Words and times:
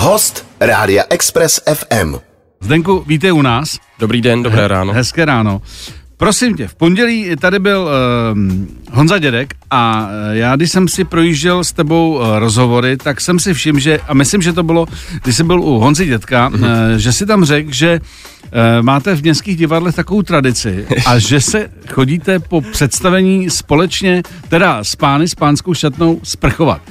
Host 0.00 0.46
Rádia 0.60 1.04
Express 1.10 1.60
FM. 1.74 2.14
Zdenku, 2.60 3.04
víte 3.06 3.32
u 3.32 3.42
nás? 3.42 3.78
Dobrý 3.98 4.20
den, 4.20 4.42
dobré 4.42 4.68
ráno. 4.68 4.92
Hezké 4.92 5.24
ráno. 5.24 5.62
Prosím 6.16 6.56
tě, 6.56 6.68
v 6.68 6.74
pondělí 6.74 7.36
tady 7.40 7.58
byl 7.58 7.80
uh, 7.80 8.38
Honza 8.92 9.18
Dědek 9.18 9.54
a 9.70 10.02
uh, 10.02 10.36
já, 10.36 10.56
když 10.56 10.70
jsem 10.70 10.88
si 10.88 11.04
projížděl 11.04 11.64
s 11.64 11.72
tebou 11.72 12.14
uh, 12.14 12.38
rozhovory, 12.38 12.96
tak 12.96 13.20
jsem 13.20 13.38
si 13.38 13.54
všiml, 13.54 13.78
že, 13.78 14.00
a 14.08 14.14
myslím, 14.14 14.42
že 14.42 14.52
to 14.52 14.62
bylo, 14.62 14.86
když 15.22 15.36
jsem 15.36 15.46
byl 15.46 15.60
u 15.60 15.78
Honzy 15.78 16.06
Dědka, 16.06 16.50
mm-hmm. 16.50 16.92
uh, 16.92 16.96
že 16.96 17.12
si 17.12 17.26
tam 17.26 17.44
řekl, 17.44 17.72
že 17.72 18.00
máte 18.80 19.16
v 19.16 19.22
městských 19.22 19.56
divadlech 19.56 19.94
takovou 19.94 20.22
tradici 20.22 20.86
a 21.06 21.18
že 21.18 21.40
se 21.40 21.68
chodíte 21.88 22.38
po 22.38 22.60
představení 22.60 23.50
společně, 23.50 24.22
teda 24.48 24.84
s 24.84 24.96
pány, 24.96 25.28
s 25.28 25.34
pánskou 25.34 25.74
šatnou, 25.74 26.20
sprchovat. 26.22 26.82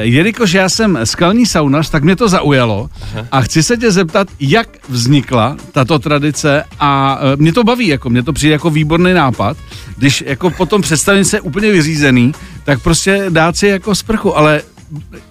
Jelikož 0.00 0.52
já 0.52 0.68
jsem 0.68 0.98
skalní 1.04 1.46
saunař, 1.46 1.90
tak 1.90 2.04
mě 2.04 2.16
to 2.16 2.28
zaujalo 2.28 2.90
a 3.32 3.40
chci 3.40 3.62
se 3.62 3.76
tě 3.76 3.92
zeptat, 3.92 4.28
jak 4.40 4.68
vznikla 4.88 5.56
tato 5.72 5.98
tradice 5.98 6.64
a 6.80 7.20
mě 7.36 7.52
to 7.52 7.64
baví, 7.64 7.86
jako 7.86 8.10
mě 8.10 8.22
to 8.22 8.32
přijde 8.32 8.52
jako 8.52 8.70
výborný 8.70 9.14
nápad, 9.14 9.56
když 9.96 10.24
jako 10.26 10.50
potom 10.50 10.82
představení 10.82 11.13
se 11.22 11.40
úplně 11.40 11.72
vyřízený, 11.72 12.32
tak 12.64 12.82
prostě 12.82 13.24
dát 13.28 13.56
si 13.56 13.66
jako 13.66 13.94
sprchu, 13.94 14.36
ale 14.36 14.62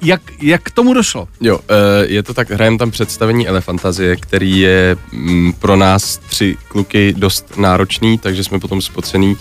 jak, 0.01 0.21
jak 0.41 0.61
k 0.61 0.71
tomu 0.71 0.93
došlo? 0.93 1.27
Jo, 1.41 1.59
je 2.01 2.23
to 2.23 2.33
tak, 2.33 2.51
hrajeme 2.51 2.77
tam 2.77 2.91
představení 2.91 3.47
Elefantazie, 3.47 4.15
který 4.15 4.59
je 4.59 4.97
mm, 5.11 5.53
pro 5.53 5.75
nás 5.75 6.17
tři 6.17 6.57
kluky 6.67 7.13
dost 7.17 7.57
náročný, 7.57 8.17
takže 8.17 8.43
jsme 8.43 8.59
potom 8.59 8.81
spocený 8.81 9.37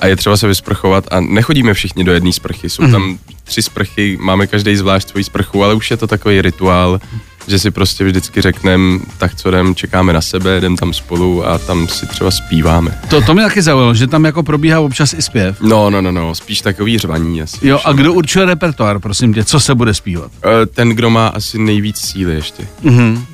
a 0.00 0.06
je 0.06 0.16
třeba 0.16 0.36
se 0.36 0.48
vysprchovat 0.48 1.04
a 1.10 1.20
nechodíme 1.20 1.74
všichni 1.74 2.04
do 2.04 2.12
jedné 2.12 2.32
sprchy, 2.32 2.70
jsou 2.70 2.82
mm. 2.82 2.92
tam 2.92 3.18
tři 3.44 3.62
sprchy, 3.62 4.18
máme 4.20 4.46
každý 4.46 4.76
zvlášť 4.76 5.08
svoji 5.08 5.24
sprchu, 5.24 5.64
ale 5.64 5.74
už 5.74 5.90
je 5.90 5.96
to 5.96 6.06
takový 6.06 6.42
rituál, 6.42 7.00
že 7.46 7.58
si 7.58 7.70
prostě 7.70 8.04
vždycky 8.04 8.42
řekneme, 8.42 8.98
tak 9.18 9.34
co 9.34 9.48
jdem, 9.48 9.74
čekáme 9.74 10.12
na 10.12 10.20
sebe, 10.20 10.58
jdem 10.58 10.76
tam 10.76 10.92
spolu 10.92 11.46
a 11.46 11.58
tam 11.58 11.88
si 11.88 12.06
třeba 12.06 12.30
zpíváme. 12.30 12.98
To, 13.10 13.20
to 13.20 13.34
mě 13.34 13.42
taky 13.42 13.62
zaujalo, 13.62 13.94
že 13.94 14.06
tam 14.06 14.24
jako 14.24 14.42
probíhá 14.42 14.80
občas 14.80 15.12
i 15.12 15.22
zpěv. 15.22 15.60
No, 15.60 15.90
no, 15.90 16.02
no, 16.02 16.12
no, 16.12 16.34
spíš 16.34 16.60
takový 16.60 16.98
řvaní 16.98 17.42
asi. 17.42 17.68
Jo, 17.68 17.80
a 17.84 17.92
kdo 17.92 18.12
určuje 18.12 18.46
repertoár, 18.46 18.98
prosím 18.98 19.34
tě, 19.34 19.44
co 19.44 19.60
se 19.60 19.74
bude 19.74 19.94
zpívat? 19.94 20.30
Ten, 20.74 20.88
kdo 20.88 21.10
má 21.10 21.28
asi 21.28 21.58
nejvíc 21.58 21.98
síly 21.98 22.34
ještě. 22.34 22.68
Mhm. 22.82 23.26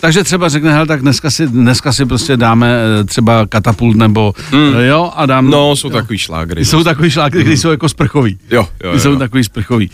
Takže 0.00 0.24
třeba 0.24 0.48
řekne, 0.48 0.72
hele, 0.72 0.86
tak 0.86 1.00
dneska 1.00 1.30
si, 1.30 1.46
dneska 1.46 1.92
si 1.92 2.06
prostě 2.06 2.36
dáme 2.36 2.76
eh, 3.00 3.04
třeba 3.04 3.46
katapult 3.46 3.96
nebo, 3.96 4.34
mm. 4.52 4.74
jo, 4.80 5.12
a 5.16 5.26
dám... 5.26 5.50
No, 5.50 5.76
jsou 5.76 5.88
jo. 5.88 5.92
takový 5.94 6.18
šlágry. 6.18 6.64
Jsou 6.64 6.84
takový 6.84 7.10
šlágry, 7.10 7.38
mm. 7.38 7.44
které 7.44 7.56
jsou 7.56 7.70
jako 7.70 7.88
sprchový. 7.88 8.38
Jo, 8.50 8.68
jo, 8.84 8.92
jo. 8.92 9.00
Jsou 9.00 9.16
takový 9.16 9.44
sprchový. 9.44 9.90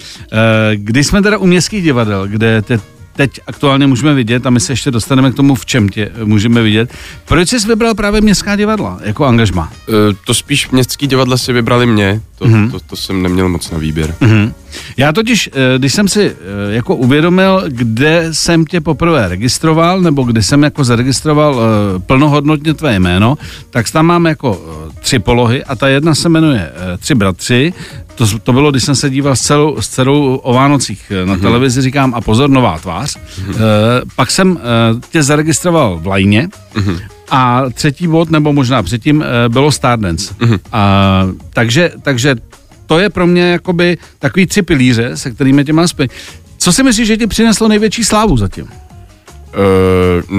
Když 0.74 1.06
jsme 1.06 1.22
teda 1.22 1.38
u 1.38 1.46
městských 1.46 1.82
divadel, 1.82 2.28
kde 2.28 2.62
te, 2.62 2.80
teď 3.18 3.40
aktuálně 3.46 3.86
můžeme 3.86 4.14
vidět, 4.14 4.46
a 4.46 4.50
my 4.50 4.60
se 4.60 4.72
ještě 4.72 4.90
dostaneme 4.90 5.32
k 5.32 5.34
tomu, 5.34 5.54
v 5.54 5.66
čem 5.66 5.88
tě 5.88 6.10
můžeme 6.24 6.62
vidět. 6.62 6.94
Proč 7.24 7.48
jsi 7.48 7.68
vybral 7.68 7.94
právě 7.94 8.20
městská 8.20 8.56
divadla 8.56 8.98
jako 9.02 9.24
angažma? 9.24 9.72
Uh, 9.88 9.94
to 10.24 10.34
spíš 10.34 10.70
městský 10.70 11.06
divadla 11.06 11.36
si 11.36 11.52
vybrali 11.52 11.86
mě, 11.86 12.20
to, 12.38 12.44
mm-hmm. 12.44 12.70
to, 12.70 12.80
to 12.80 12.96
jsem 12.96 13.22
neměl 13.22 13.48
moc 13.48 13.70
na 13.70 13.78
výběr. 13.78 14.14
Mm-hmm. 14.20 14.52
Já 14.96 15.12
totiž, 15.12 15.50
eh, 15.52 15.78
když 15.78 15.94
jsem 15.94 16.08
si 16.08 16.24
eh, 16.30 16.34
jako 16.74 16.96
uvědomil, 16.96 17.64
kde 17.68 18.28
jsem 18.32 18.66
tě 18.66 18.80
poprvé 18.80 19.28
registroval, 19.28 20.00
nebo 20.00 20.22
kde 20.22 20.42
jsem 20.42 20.62
jako 20.62 20.84
zaregistroval 20.84 21.60
plnohodnotně 22.06 22.74
tvé 22.74 22.94
jméno, 22.98 23.38
tak 23.70 23.90
tam 23.90 24.06
mám 24.06 24.26
jako 24.26 24.62
tři 25.00 25.18
polohy 25.18 25.64
a 25.64 25.76
ta 25.76 25.88
jedna 25.88 26.14
se 26.14 26.28
jmenuje 26.28 26.72
Tři 26.98 27.14
bratři, 27.14 27.72
to, 28.18 28.38
to 28.38 28.52
bylo, 28.52 28.70
když 28.70 28.84
jsem 28.84 28.94
se 28.94 29.10
díval 29.10 29.36
s 29.36 29.40
celou, 29.40 29.80
s 29.80 29.88
celou 29.88 30.36
o 30.36 30.54
Vánocích 30.54 31.12
na 31.24 31.36
mm-hmm. 31.36 31.40
televizi, 31.40 31.82
říkám, 31.82 32.14
a 32.14 32.20
pozor, 32.20 32.50
nová 32.50 32.78
tvář. 32.78 33.16
Mm-hmm. 33.16 33.54
E, 33.54 33.58
pak 34.16 34.30
jsem 34.30 34.58
e, 34.58 34.60
tě 35.10 35.22
zaregistroval 35.22 35.98
v 35.98 36.06
Lajně 36.06 36.48
mm-hmm. 36.74 37.00
a 37.30 37.62
třetí 37.74 38.08
bod, 38.08 38.30
nebo 38.30 38.52
možná 38.52 38.82
předtím, 38.82 39.22
e, 39.22 39.48
bylo 39.48 39.72
Stardance. 39.72 40.34
Mm-hmm. 40.34 40.58
A, 40.72 41.22
takže, 41.50 41.90
takže 42.02 42.36
to 42.86 42.98
je 42.98 43.10
pro 43.10 43.26
mě 43.26 43.42
jakoby 43.42 43.98
takový 44.18 44.46
tři 44.46 44.62
pilíře, 44.62 45.16
se 45.16 45.30
kterými 45.30 45.64
tě 45.64 45.72
mám 45.72 45.88
spět. 45.88 46.10
Co 46.58 46.72
si 46.72 46.82
myslíš, 46.82 47.06
že 47.06 47.16
ti 47.16 47.26
přineslo 47.26 47.68
největší 47.68 48.04
slávu 48.04 48.36
zatím? 48.36 48.64
Uh, 48.64 48.70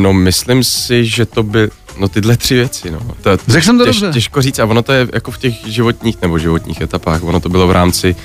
no 0.01 0.13
myslím 0.13 0.63
si, 0.63 1.05
že 1.05 1.25
to 1.25 1.43
by, 1.43 1.69
no 1.99 2.07
tyhle 2.07 2.37
tři 2.37 2.55
věci, 2.55 2.91
no. 2.91 2.99
To, 3.21 3.37
Řekl 3.47 3.65
jsem 3.65 3.77
to 3.77 3.85
těž, 3.85 3.99
dobře. 3.99 4.13
Těžko 4.13 4.41
říct 4.41 4.59
a 4.59 4.65
ono 4.65 4.81
to 4.81 4.91
je 4.91 5.07
jako 5.13 5.31
v 5.31 5.37
těch 5.37 5.53
životních 5.67 6.21
nebo 6.21 6.39
životních 6.39 6.81
etapách, 6.81 7.23
ono 7.23 7.39
to 7.39 7.49
bylo 7.49 7.67
v 7.67 7.71
rámci 7.71 8.15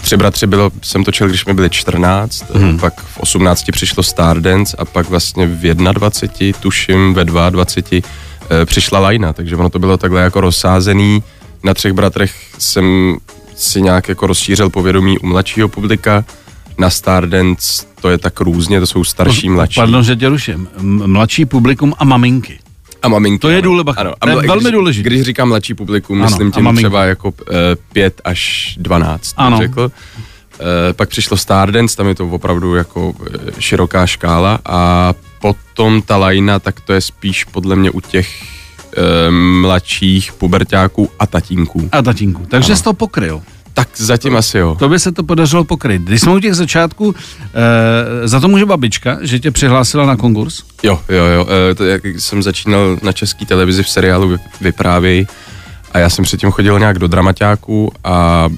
Tři 0.00 0.16
bratři 0.16 0.46
bylo, 0.46 0.70
jsem 0.82 1.04
točil, 1.04 1.28
když 1.28 1.44
mi 1.44 1.54
byli 1.54 1.70
14, 1.70 2.44
hmm. 2.54 2.78
pak 2.78 3.00
v 3.00 3.20
18 3.20 3.64
přišlo 3.72 4.02
Stardance 4.02 4.76
a 4.76 4.84
pak 4.84 5.08
vlastně 5.08 5.46
v 5.46 5.74
21, 5.74 6.58
tuším 6.60 7.14
ve 7.14 7.24
22 7.24 8.00
e, 8.50 8.64
přišla 8.64 8.98
Lajna, 8.98 9.32
takže 9.32 9.56
ono 9.56 9.70
to 9.70 9.78
bylo 9.78 9.96
takhle 9.96 10.20
jako 10.20 10.40
rozsázený. 10.40 11.22
Na 11.62 11.74
třech 11.74 11.92
bratrech 11.92 12.34
jsem 12.58 13.16
si 13.56 13.82
nějak 13.82 14.08
jako 14.08 14.26
rozšířil 14.26 14.70
povědomí 14.70 15.18
u 15.18 15.26
mladšího 15.26 15.68
publika, 15.68 16.24
na 16.78 16.90
Stardance 16.90 17.86
to 18.00 18.10
je 18.10 18.18
tak 18.18 18.40
různě, 18.40 18.80
to 18.80 18.86
jsou 18.86 19.04
starší, 19.04 19.48
mladší. 19.48 19.80
Pardon, 19.80 20.04
že 20.04 20.16
tě 20.16 20.28
ruším. 20.28 20.68
Mladší 21.06 21.44
publikum 21.44 21.94
a 21.98 22.04
maminky. 22.04 22.58
A 23.04 23.08
maminky. 23.08 23.38
To 23.38 23.50
je 23.50 23.62
důležité. 23.62 23.92
Ano, 23.96 24.12
a 24.20 24.26
ml- 24.26 24.46
velmi 24.46 24.70
důležité. 24.70 25.08
Když 25.08 25.22
říkám 25.22 25.48
mladší 25.48 25.74
publikum, 25.74 26.22
ano, 26.22 26.24
myslím 26.30 26.52
tím 26.52 26.76
třeba 26.76 27.04
jako 27.04 27.28
uh, 27.28 28.08
až 28.24 28.74
dvanáct, 28.80 29.34
ano. 29.36 29.58
řekl. 29.58 29.80
Uh, 29.80 30.66
pak 30.92 31.08
přišlo 31.08 31.36
Stardance, 31.36 31.96
tam 31.96 32.08
je 32.08 32.14
to 32.14 32.28
opravdu 32.28 32.74
jako 32.74 33.10
uh, 33.10 33.16
široká 33.58 34.06
škála 34.06 34.58
a 34.66 35.14
potom 35.40 36.02
ta 36.02 36.16
lajna, 36.16 36.58
tak 36.58 36.80
to 36.80 36.92
je 36.92 37.00
spíš 37.00 37.44
podle 37.44 37.76
mě 37.76 37.90
u 37.90 38.00
těch 38.00 38.54
mladších 39.60 40.32
pubertáků 40.32 41.10
a 41.18 41.26
tatínků. 41.26 41.88
A 41.92 42.02
tatínků, 42.02 42.46
takže 42.48 42.76
jsi 42.76 42.82
to 42.82 42.92
pokryl. 42.92 43.42
Tak 43.74 43.88
zatím 43.96 44.36
asi 44.36 44.58
jo. 44.58 44.76
To 44.78 44.88
by 44.88 44.98
se 44.98 45.12
to 45.12 45.22
podařilo 45.22 45.64
pokryt. 45.64 46.02
Když 46.02 46.20
jsme 46.20 46.32
u 46.32 46.38
těch 46.38 46.54
začátků, 46.54 47.14
e, 48.24 48.28
za 48.28 48.40
to 48.40 48.48
může 48.48 48.66
babička, 48.66 49.18
že 49.20 49.38
tě 49.38 49.50
přihlásila 49.50 50.06
na 50.06 50.16
konkurs? 50.16 50.62
Jo, 50.82 51.00
jo, 51.08 51.24
jo. 51.24 51.46
E, 51.70 51.74
to, 51.74 51.84
jak 51.84 52.06
jsem 52.06 52.42
začínal 52.42 52.98
na 53.02 53.12
české 53.12 53.46
televizi 53.46 53.82
v 53.82 53.88
seriálu 53.88 54.38
Vyprávěj, 54.60 55.26
a 55.94 55.98
já 55.98 56.10
jsem 56.10 56.24
předtím 56.24 56.50
chodil 56.50 56.78
nějak 56.78 56.98
do 56.98 57.08
dramaťáku 57.08 57.92
a 58.04 58.48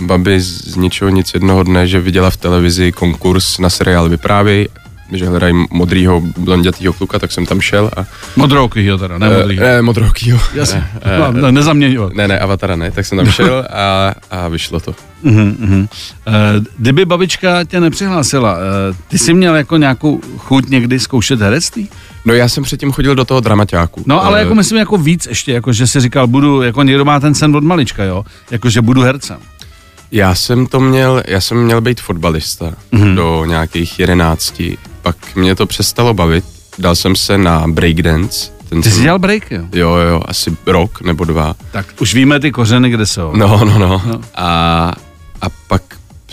babi 0.00 0.40
z 0.40 0.76
ničeho 0.76 1.10
nic 1.10 1.34
jednoho 1.34 1.62
dne, 1.62 1.86
že 1.86 2.00
viděla 2.00 2.30
v 2.30 2.36
televizi 2.36 2.92
konkurs 2.92 3.58
na 3.58 3.70
seriál 3.70 4.08
Vyprávěj 4.08 4.68
že 5.12 5.28
hledají 5.28 5.66
modrýho 5.70 6.22
blondětýho 6.38 6.92
kluka, 6.92 7.18
tak 7.18 7.32
jsem 7.32 7.46
tam 7.46 7.60
šel 7.60 7.90
a... 7.96 8.04
Modroukýho 8.36 8.98
teda, 8.98 9.18
ne 9.18 9.30
modrýho. 9.30 9.64
Ne, 9.64 9.82
modroukýho. 9.82 10.40
Jasně, 10.54 10.86
ne, 11.32 11.42
ne, 11.42 11.52
nezaměňovat. 11.52 12.14
Ne, 12.14 12.28
ne, 12.28 12.38
avatara 12.38 12.76
ne, 12.76 12.90
tak 12.90 13.06
jsem 13.06 13.18
tam 13.18 13.30
šel 13.30 13.64
a, 13.70 14.14
a 14.30 14.48
vyšlo 14.48 14.80
to. 14.80 14.94
Uh-huh, 15.24 15.56
uh-huh. 15.56 15.80
Uh, 15.80 16.64
kdyby 16.78 17.04
babička 17.04 17.64
tě 17.64 17.80
nepřihlásila, 17.80 18.52
uh, 18.54 18.60
ty 19.08 19.18
jsi 19.18 19.34
měl 19.34 19.56
jako 19.56 19.76
nějakou 19.76 20.20
chuť 20.36 20.68
někdy 20.68 21.00
zkoušet 21.00 21.40
herectví? 21.40 21.88
No 22.24 22.34
já 22.34 22.48
jsem 22.48 22.64
předtím 22.64 22.92
chodil 22.92 23.14
do 23.14 23.24
toho 23.24 23.40
dramaťáku. 23.40 24.02
No 24.06 24.24
ale 24.24 24.34
uh, 24.34 24.38
jako 24.38 24.54
myslím 24.54 24.78
jako 24.78 24.98
víc 24.98 25.26
ještě, 25.26 25.52
jako 25.52 25.72
že 25.72 25.86
si 25.86 26.00
říkal, 26.00 26.26
budu, 26.26 26.62
jako 26.62 26.82
někdo 26.82 27.04
má 27.04 27.20
ten 27.20 27.34
sen 27.34 27.56
od 27.56 27.64
malička, 27.64 28.04
jo, 28.04 28.24
jako 28.50 28.70
že 28.70 28.82
budu 28.82 29.02
hercem. 29.02 29.36
Já 30.12 30.34
jsem 30.34 30.66
to 30.66 30.80
měl, 30.80 31.22
já 31.26 31.40
jsem 31.40 31.64
měl 31.64 31.80
být 31.80 32.00
fotbalista 32.00 32.72
mm-hmm. 32.92 33.14
do 33.14 33.44
nějakých 33.44 33.98
jedenácti, 34.00 34.78
pak 35.08 35.36
mě 35.36 35.54
to 35.54 35.66
přestalo 35.66 36.14
bavit, 36.14 36.44
dal 36.78 36.96
jsem 36.96 37.16
se 37.16 37.38
na 37.38 37.64
breakdance. 37.68 38.50
Ten 38.68 38.82
Ty 38.82 38.90
jsi 38.90 39.02
dělal 39.02 39.18
break, 39.18 39.50
jo? 39.50 39.62
Jo, 39.72 39.94
jo, 39.94 40.22
asi 40.26 40.56
rok 40.66 41.00
nebo 41.00 41.24
dva. 41.24 41.54
Tak 41.70 41.86
už 42.00 42.14
víme 42.14 42.40
ty 42.40 42.50
kořeny, 42.50 42.90
kde 42.90 43.06
jsou. 43.06 43.32
No, 43.36 43.60
no, 43.64 43.78
no. 43.78 44.02
no. 44.06 44.20
A, 44.34 44.92
a 45.42 45.46
pak 45.68 45.82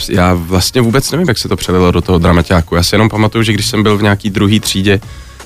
já 0.10 0.34
vlastně 0.34 0.82
vůbec 0.82 1.12
nevím, 1.12 1.28
jak 1.28 1.38
se 1.38 1.50
to 1.50 1.56
přelilo 1.56 1.92
do 1.92 2.02
toho 2.02 2.20
dramaťáku. 2.20 2.76
Já 2.76 2.84
si 2.84 2.96
jenom 2.96 3.10
pamatuju, 3.10 3.44
že 3.44 3.54
když 3.54 3.66
jsem 3.66 3.84
byl 3.84 3.98
v 3.98 4.04
nějaký 4.04 4.30
druhý 4.30 4.60
třídě, 4.60 5.00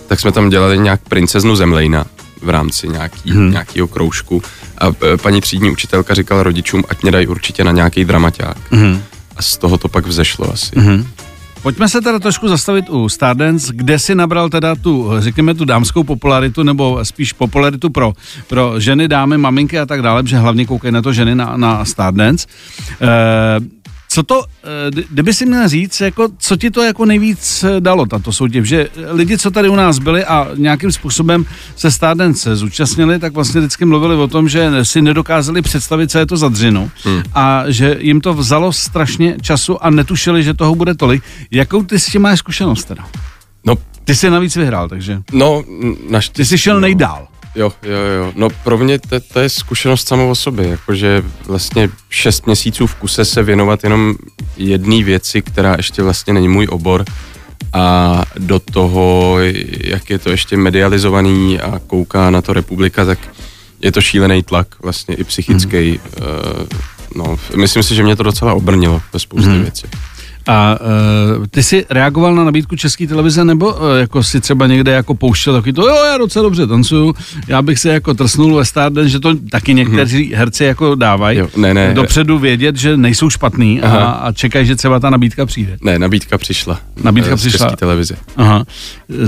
tak 0.08 0.20
jsme 0.20 0.32
tam 0.32 0.50
dělali 0.50 0.78
nějak 0.78 1.02
princeznu 1.10 1.56
Zemlejna 1.56 2.06
v 2.42 2.50
rámci 2.50 2.88
nějaký, 2.88 3.32
hmm. 3.32 3.52
nějakého 3.52 3.88
kroužku 3.88 4.44
a 4.78 4.88
e, 4.88 5.18
paní 5.18 5.42
třídní 5.42 5.72
učitelka 5.72 6.14
říkala 6.14 6.44
rodičům, 6.44 6.84
ať 6.90 7.02
mě 7.02 7.12
dají 7.12 7.28
určitě 7.28 7.64
na 7.64 7.72
nějaký 7.72 8.06
dramaťák. 8.06 8.58
Hmm. 8.72 9.02
A 9.36 9.42
z 9.42 9.58
toho 9.58 9.78
to 9.78 9.88
pak 9.88 10.06
vzešlo 10.08 10.54
asi. 10.54 10.80
Hmm. 10.80 11.08
Pojďme 11.62 11.90
se 11.90 12.02
teda 12.02 12.20
trošku 12.20 12.48
zastavit 12.48 12.90
u 12.90 13.10
Stardance, 13.10 13.74
kde 13.76 14.00
si 14.00 14.16
nabral 14.16 14.50
teda 14.50 14.76
tu, 14.76 15.12
řekněme, 15.20 15.54
tu 15.54 15.66
dámskou 15.66 16.04
popularitu, 16.04 16.64
nebo 16.64 17.06
spíš 17.06 17.34
popularitu 17.34 17.90
pro, 17.90 18.14
pro 18.48 18.80
ženy, 18.80 19.08
dámy, 19.08 19.38
maminky 19.38 19.80
a 19.80 19.86
tak 19.86 20.02
dále, 20.02 20.24
protože 20.24 20.38
hlavně 20.38 20.66
koukají 20.66 20.94
na 20.94 21.02
to 21.02 21.14
ženy 21.14 21.36
na, 21.36 21.58
na 21.58 21.86
Stardance. 21.86 22.48
E, 23.02 23.79
co 24.20 24.24
to, 24.24 24.44
eh, 24.44 25.04
kdyby 25.10 25.34
si 25.34 25.46
měl 25.46 25.68
říct, 25.68 26.02
jako, 26.02 26.28
co 26.38 26.58
ti 26.58 26.72
to 26.72 26.84
jako 26.84 27.06
nejvíc 27.06 27.64
eh, 27.64 27.82
dalo, 27.82 28.06
tato 28.06 28.32
soutěž, 28.32 28.68
že 28.68 28.90
lidi, 29.12 29.38
co 29.38 29.52
tady 29.52 29.70
u 29.70 29.76
nás 29.76 30.00
byli 30.00 30.26
a 30.26 30.48
nějakým 30.56 30.92
způsobem 30.92 31.46
se 31.76 31.92
Stardance 31.92 32.56
zúčastnili, 32.56 33.20
tak 33.20 33.34
vlastně 33.34 33.62
vždycky 33.62 33.86
mluvili 33.86 34.16
o 34.16 34.28
tom, 34.28 34.50
že 34.50 34.86
si 34.86 35.02
nedokázali 35.02 35.62
představit, 35.62 36.12
co 36.12 36.20
je 36.20 36.26
to 36.26 36.38
za 36.38 36.50
dřinu 36.50 36.92
hmm. 37.04 37.24
a 37.36 37.64
že 37.68 37.98
jim 38.00 38.22
to 38.22 38.34
vzalo 38.34 38.74
strašně 38.74 39.38
času 39.42 39.84
a 39.84 39.90
netušili, 39.90 40.44
že 40.44 40.54
toho 40.54 40.76
bude 40.76 40.96
tolik. 40.96 41.24
Jakou 41.52 41.84
ty 41.84 42.00
s 42.00 42.06
tím 42.06 42.22
máš 42.22 42.40
zkušenost 42.40 42.86
teda? 42.86 43.06
No, 43.66 43.76
Ty 44.04 44.16
jsi 44.16 44.30
navíc 44.30 44.56
vyhrál, 44.56 44.90
takže 44.90 45.22
no, 45.32 45.64
naštěstí. 46.10 46.38
ty 46.38 46.46
jsi 46.46 46.58
šel 46.58 46.76
no. 46.76 46.80
nejdál. 46.80 47.28
Jo, 47.56 47.72
jo, 47.84 47.92
jo. 47.92 48.34
No 48.36 48.50
pro 48.50 48.78
mě 48.78 49.00
to, 49.00 49.20
to 49.20 49.40
je 49.40 49.50
zkušenost 49.50 50.08
samou 50.08 50.30
o 50.30 50.36
sobě, 50.36 50.68
jakože 50.68 51.24
vlastně 51.48 51.90
šest 52.10 52.46
měsíců 52.46 52.88
v 52.88 52.96
kuse 52.96 53.26
se 53.26 53.44
věnovat 53.44 53.84
jenom 53.84 54.16
jedné 54.58 55.04
věci, 55.04 55.42
která 55.42 55.76
ještě 55.78 56.04
vlastně 56.04 56.34
není 56.34 56.48
můj 56.48 56.68
obor 56.70 57.06
a 57.74 58.24
do 58.38 58.60
toho, 58.60 59.38
jak 59.84 60.10
je 60.10 60.20
to 60.20 60.30
ještě 60.30 60.58
medializovaný 60.58 61.60
a 61.60 61.80
kouká 61.88 62.30
na 62.30 62.42
to 62.42 62.54
republika, 62.54 63.06
tak 63.06 63.20
je 63.82 63.92
to 63.92 64.02
šílený 64.02 64.44
tlak 64.44 64.68
vlastně 64.84 65.16
i 65.16 65.24
psychický. 65.24 65.92
Mm. 65.92 66.00
No, 67.16 67.40
myslím 67.56 67.84
si, 67.84 67.96
že 67.96 68.04
mě 68.04 68.16
to 68.16 68.24
docela 68.24 68.54
obrnilo 68.54 69.02
ve 69.14 69.20
spoustě 69.20 69.50
mm. 69.50 69.62
věcí. 69.62 69.88
A 70.50 70.78
uh, 71.38 71.46
ty 71.52 71.64
jsi 71.64 71.86
reagoval 71.90 72.36
na 72.36 72.44
nabídku 72.44 72.76
české 72.76 73.08
televize, 73.08 73.46
nebo 73.46 73.74
uh, 73.74 73.82
jako 74.00 74.24
si 74.24 74.42
třeba 74.42 74.68
někde 74.68 74.92
jako 74.92 75.16
pouštěl 75.16 75.54
takový 75.54 75.74
to, 75.74 75.88
jo, 75.88 75.96
já 76.06 76.18
docela 76.18 76.44
dobře 76.44 76.68
tancuju, 76.68 77.14
já 77.48 77.62
bych 77.62 77.80
se 77.80 77.90
jako 77.90 78.14
trsnul 78.14 78.56
ve 78.56 78.66
Stardance, 78.66 79.10
že 79.10 79.20
to 79.20 79.36
taky 79.52 79.74
někteří 79.74 80.24
hmm. 80.24 80.36
herci 80.36 80.64
jako 80.64 80.96
dávají. 80.96 81.42
Ne, 81.58 81.74
ne. 81.74 81.94
Dopředu 81.94 82.40
vědět, 82.40 82.76
že 82.76 82.98
nejsou 82.98 83.30
špatný 83.30 83.82
a, 83.82 83.98
a 84.06 84.32
čekají, 84.32 84.66
že 84.66 84.76
třeba 84.76 85.00
ta 85.00 85.10
nabídka 85.10 85.46
přijde. 85.46 85.78
Ne, 85.82 86.00
nabídka 86.00 86.38
přišla. 86.38 86.80
Nabídka 87.04 87.34
eh, 87.34 87.38
z 87.38 87.40
přišla. 87.40 87.66
České 87.66 87.78
televize. 87.78 88.16
Aha. 88.38 88.64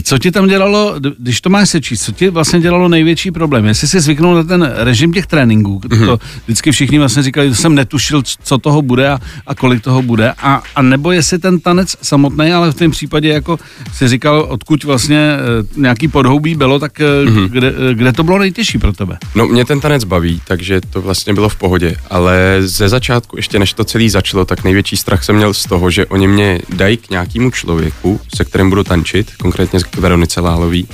Co 0.03 0.17
ti 0.17 0.31
tam 0.31 0.47
dělalo, 0.47 0.95
když 1.17 1.41
to 1.41 1.49
máš 1.49 1.69
sečíst, 1.69 2.03
co 2.03 2.11
ti 2.11 2.29
vlastně 2.29 2.59
dělalo 2.59 2.87
největší 2.87 3.31
problém? 3.31 3.65
Jestli 3.65 3.87
jsi 3.87 3.99
zvyknul 3.99 4.35
na 4.35 4.43
ten 4.43 4.71
režim 4.75 5.13
těch 5.13 5.27
tréninků, 5.27 5.79
mm-hmm. 5.79 6.05
to 6.05 6.19
vždycky 6.45 6.71
všichni 6.71 6.99
vlastně 6.99 7.23
říkali, 7.23 7.49
že 7.49 7.55
jsem 7.55 7.75
netušil, 7.75 8.23
co 8.43 8.57
toho 8.57 8.81
bude 8.81 9.09
a, 9.09 9.19
a 9.47 9.55
kolik 9.55 9.83
toho 9.83 10.01
bude, 10.01 10.33
a, 10.37 10.63
a 10.75 10.81
nebo 10.81 11.10
jestli 11.11 11.39
ten 11.39 11.59
tanec 11.59 11.95
samotný, 12.01 12.53
ale 12.53 12.71
v 12.71 12.75
tom 12.75 12.91
případě 12.91 13.29
jako 13.29 13.59
si 13.93 14.07
říkal, 14.07 14.45
odkud 14.49 14.83
vlastně 14.83 15.17
e, 15.17 15.39
nějaký 15.81 16.07
podhoubí 16.07 16.55
bylo, 16.55 16.79
tak 16.79 16.99
mm-hmm. 16.99 17.49
kde, 17.49 17.73
e, 17.91 17.93
kde 17.93 18.13
to 18.13 18.23
bylo 18.23 18.39
nejtěžší 18.39 18.77
pro 18.77 18.93
tebe? 18.93 19.17
No, 19.35 19.47
mě 19.47 19.65
ten 19.65 19.79
tanec 19.79 20.03
baví, 20.03 20.41
takže 20.47 20.81
to 20.89 21.01
vlastně 21.01 21.33
bylo 21.33 21.49
v 21.49 21.55
pohodě, 21.55 21.95
ale 22.09 22.57
ze 22.59 22.89
začátku, 22.89 23.37
ještě 23.37 23.59
než 23.59 23.73
to 23.73 23.83
celý 23.83 24.09
začalo, 24.09 24.45
tak 24.45 24.63
největší 24.63 24.97
strach 24.97 25.23
jsem 25.23 25.35
měl 25.35 25.53
z 25.53 25.65
toho, 25.65 25.91
že 25.91 26.05
oni 26.05 26.27
mě 26.27 26.59
dají 26.69 26.97
k 26.97 27.09
nějakému 27.09 27.51
člověku, 27.51 28.21
se 28.35 28.45
kterým 28.45 28.69
budu 28.69 28.83
tančit, 28.83 29.31
konkrétně 29.37 29.79
k 29.79 29.97
Veronice 29.97 30.41
Lálový, 30.41 30.87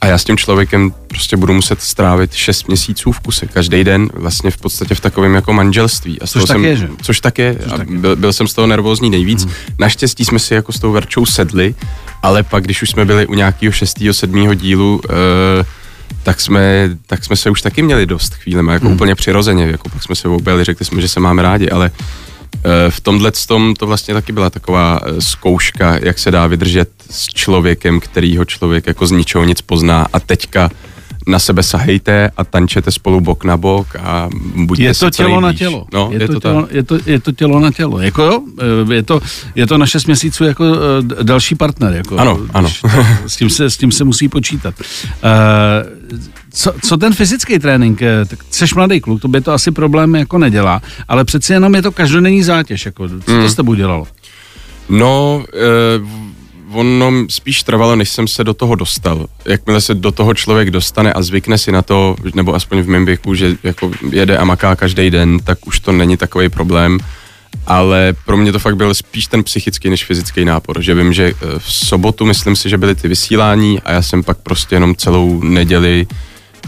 a 0.00 0.06
já 0.06 0.18
s 0.18 0.24
tím 0.24 0.36
člověkem 0.36 0.92
prostě 1.06 1.36
budu 1.36 1.52
muset 1.52 1.82
strávit 1.82 2.34
6 2.34 2.68
měsíců 2.68 3.12
v 3.12 3.20
kuse, 3.20 3.46
každý 3.46 3.84
den, 3.84 4.08
vlastně 4.14 4.50
v 4.50 4.56
podstatě 4.56 4.94
v 4.94 5.00
takovém 5.00 5.34
jako 5.34 5.52
manželství. 5.52 6.20
A 6.20 6.26
Což 6.26 6.42
tak 6.42 6.54
jsem, 6.54 6.64
je, 6.64 6.76
že? 6.76 6.88
Což 7.02 7.20
tak 7.20 7.38
je, 7.38 7.56
Což 7.62 7.72
tak 7.72 7.90
je. 7.90 7.98
byl, 7.98 8.16
byl 8.16 8.32
jsem 8.32 8.48
z 8.48 8.54
toho 8.54 8.66
nervózní 8.66 9.10
nejvíc. 9.10 9.44
Hmm. 9.44 9.54
Naštěstí 9.78 10.24
jsme 10.24 10.38
si 10.38 10.54
jako 10.54 10.72
s 10.72 10.78
tou 10.78 10.92
Verčou 10.92 11.26
sedli, 11.26 11.74
ale 12.22 12.42
pak, 12.42 12.64
když 12.64 12.82
už 12.82 12.90
jsme 12.90 13.04
byli 13.04 13.26
u 13.26 13.34
nějakého 13.34 13.72
6. 13.72 13.98
7. 14.12 14.54
dílu, 14.54 15.00
uh, 15.04 15.66
tak 16.22 16.40
jsme, 16.40 16.90
tak 17.06 17.24
jsme 17.24 17.36
se 17.36 17.50
už 17.50 17.62
taky 17.62 17.82
měli 17.82 18.06
dost 18.06 18.34
chvílema, 18.34 18.72
jako 18.72 18.86
hmm. 18.86 18.94
úplně 18.94 19.14
přirozeně, 19.14 19.64
jako 19.64 19.88
pak 19.88 20.02
jsme 20.02 20.14
se 20.14 20.28
objeli, 20.28 20.64
řekli 20.64 20.84
jsme, 20.86 21.00
že 21.00 21.08
se 21.08 21.20
máme 21.20 21.42
rádi, 21.42 21.70
ale 21.70 21.90
v 22.90 23.00
tomhle 23.00 23.32
tom 23.46 23.74
to 23.74 23.86
vlastně 23.86 24.14
taky 24.14 24.32
byla 24.32 24.50
taková 24.50 25.00
eh, 25.02 25.20
zkouška, 25.20 25.98
jak 26.02 26.18
se 26.18 26.30
dá 26.30 26.46
vydržet 26.46 26.90
s 27.10 27.26
člověkem, 27.26 28.00
kterýho 28.00 28.44
člověk 28.44 28.86
jako 28.86 29.06
z 29.06 29.10
ničeho 29.10 29.44
nic 29.44 29.60
pozná. 29.60 30.06
A 30.12 30.20
teďka 30.20 30.70
na 31.30 31.38
sebe 31.38 31.62
sahejte 31.62 32.30
a 32.36 32.44
tančete 32.44 32.90
spolu 32.90 33.20
bok 33.20 33.44
na 33.44 33.56
bok 33.56 33.96
a 33.96 34.28
buďte 34.66 34.82
Je 34.82 34.94
to 34.94 35.10
tělo 35.10 35.40
na 35.40 35.52
tělo. 35.52 35.86
No, 35.92 36.08
je, 36.12 36.22
je, 36.22 36.26
to 36.26 36.32
to, 36.34 36.40
tělo, 36.40 36.62
tak. 36.62 36.72
je, 36.74 36.82
to, 36.82 36.98
je 37.06 37.20
to 37.20 37.32
tělo 37.32 37.60
na 37.60 37.70
tělo. 37.72 38.00
Jako 38.00 38.22
jo, 38.22 38.40
eh, 38.90 38.94
je 38.94 39.02
to, 39.02 39.20
je 39.54 39.66
to 39.66 39.78
na 39.78 39.86
6 39.86 40.06
měsíců 40.06 40.44
jako 40.44 40.64
eh, 41.20 41.24
další 41.24 41.54
partner. 41.54 41.92
Jako, 41.94 42.18
Ano, 42.18 42.38
ano. 42.54 42.68
S 43.26 43.36
tím, 43.36 43.50
se, 43.50 43.70
s 43.70 43.76
tím 43.76 43.92
se 43.92 44.04
musí 44.04 44.28
počítat. 44.28 44.74
Uh, 44.80 45.30
co, 46.52 46.72
co 46.84 46.96
ten 46.96 47.14
fyzický 47.14 47.58
trénink? 47.58 48.00
Tak 48.28 48.38
jsi 48.50 48.64
mladý 48.74 49.00
kluk, 49.00 49.20
to 49.22 49.28
by 49.28 49.40
to 49.40 49.52
asi 49.52 49.70
problém 49.70 50.14
jako 50.14 50.38
nedělá, 50.38 50.82
ale 51.08 51.24
přeci 51.24 51.52
jenom 51.52 51.74
je 51.74 51.82
to 51.82 51.92
každodenní 51.92 52.42
zátěž. 52.42 52.86
Jako, 52.86 53.08
co 53.08 53.14
to 53.20 53.32
Mm. 53.32 53.48
s 53.48 53.54
tebou 53.54 53.74
dělalo? 53.74 54.06
No, 54.88 55.44
ono 56.72 57.12
spíš 57.28 57.62
trvalo, 57.62 57.96
než 57.96 58.08
jsem 58.08 58.28
se 58.28 58.44
do 58.44 58.54
toho 58.54 58.74
dostal. 58.74 59.26
Jakmile 59.44 59.80
se 59.80 59.94
do 59.94 60.12
toho 60.12 60.34
člověk 60.34 60.70
dostane 60.70 61.12
a 61.12 61.22
zvykne 61.22 61.58
si 61.58 61.72
na 61.72 61.82
to, 61.82 62.16
nebo 62.34 62.54
aspoň 62.54 62.80
v 62.80 62.88
mém 62.88 63.04
věku, 63.04 63.34
že 63.34 63.56
jako 63.62 63.90
jede 64.10 64.38
a 64.38 64.44
maká 64.44 64.76
každý 64.76 65.10
den, 65.10 65.38
tak 65.44 65.66
už 65.66 65.80
to 65.80 65.92
není 65.92 66.16
takový 66.16 66.48
problém. 66.48 66.98
Ale 67.66 68.14
pro 68.26 68.36
mě 68.36 68.52
to 68.52 68.58
fakt 68.58 68.76
byl 68.76 68.94
spíš 68.94 69.26
ten 69.26 69.44
psychický 69.44 69.90
než 69.90 70.04
fyzický 70.04 70.44
nápor, 70.44 70.82
že 70.82 70.94
vím, 70.94 71.12
že 71.12 71.24
eh, 71.24 71.58
v 71.58 71.72
sobotu 71.72 72.24
myslím 72.26 72.56
si, 72.56 72.68
že 72.70 72.78
byly 72.78 72.94
ty 72.94 73.08
vysílání 73.08 73.80
a 73.80 73.92
já 73.92 74.02
jsem 74.02 74.22
pak 74.22 74.38
prostě 74.38 74.76
jenom 74.76 74.94
celou 74.94 75.42
neděli 75.42 76.06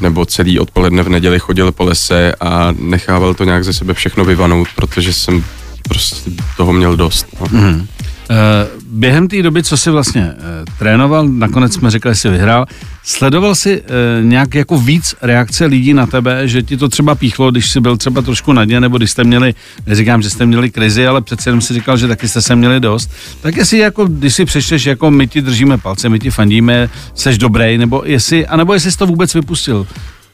nebo 0.01 0.27
celý 0.27 0.59
odpoledne 0.59 1.03
v 1.03 1.09
neděli 1.09 1.39
chodil 1.39 1.73
po 1.73 1.85
lese 1.85 2.35
a 2.41 2.75
nechával 2.79 3.35
to 3.35 3.45
nějak 3.45 3.65
ze 3.65 3.73
sebe 3.73 3.95
všechno 3.95 4.25
vyvanout, 4.25 4.69
protože 4.77 5.13
jsem 5.13 5.45
prostě 5.89 6.31
toho 6.57 6.73
měl 6.73 6.97
dost. 6.97 7.27
No. 7.41 7.47
Mm. 7.51 7.87
Eh, 8.31 8.69
Během 8.87 9.29
té 9.29 9.43
doby, 9.43 9.63
co 9.63 9.77
jsi 9.77 9.91
vlastně 9.91 10.33
eh, 10.33 10.65
trénoval, 10.79 11.29
nakonec 11.29 11.75
jsme 11.75 11.91
řekli, 11.91 12.11
že 12.11 12.15
jsi 12.15 12.29
vyhrál, 12.29 12.67
sledoval 13.05 13.55
jsi 13.55 13.83
eh, 13.83 14.25
nějak 14.25 14.55
jako 14.55 14.79
víc 14.79 15.15
reakce 15.23 15.67
lidí 15.67 15.95
na 15.95 16.07
tebe, 16.07 16.49
že 16.49 16.63
ti 16.63 16.77
to 16.77 16.89
třeba 16.89 17.15
píchlo, 17.15 17.51
když 17.51 17.71
jsi 17.71 17.81
byl 17.81 17.97
třeba 17.97 18.23
trošku 18.23 18.53
na 18.53 18.65
dně, 18.65 18.81
nebo 18.81 18.99
když 18.99 19.11
jste 19.11 19.25
měli, 19.25 19.55
neříkám, 19.87 20.23
že 20.23 20.31
jste 20.31 20.47
měli 20.47 20.71
krizi, 20.71 21.07
ale 21.07 21.21
přece 21.21 21.49
jenom 21.49 21.61
si 21.61 21.75
říkal, 21.75 21.97
že 21.97 22.09
taky 22.09 22.29
jste 22.29 22.43
se 22.43 22.57
měli 22.57 22.81
dost. 22.81 23.11
Tak 23.41 23.57
jestli 23.57 23.79
jako, 23.79 24.07
když 24.07 24.35
si 24.35 24.45
přečteš, 24.45 24.87
jako 24.87 25.11
my 25.11 25.27
ti 25.27 25.43
držíme 25.43 25.79
palce, 25.79 26.09
my 26.09 26.19
ti 26.19 26.31
fandíme, 26.31 26.91
seš 27.15 27.39
dobrý, 27.39 27.79
nebo 27.79 28.03
jestli, 28.05 28.47
anebo 28.47 28.75
jestli 28.75 28.93
jsi 28.93 28.99
to 28.99 29.07
vůbec 29.07 29.35
vypustil. 29.35 29.87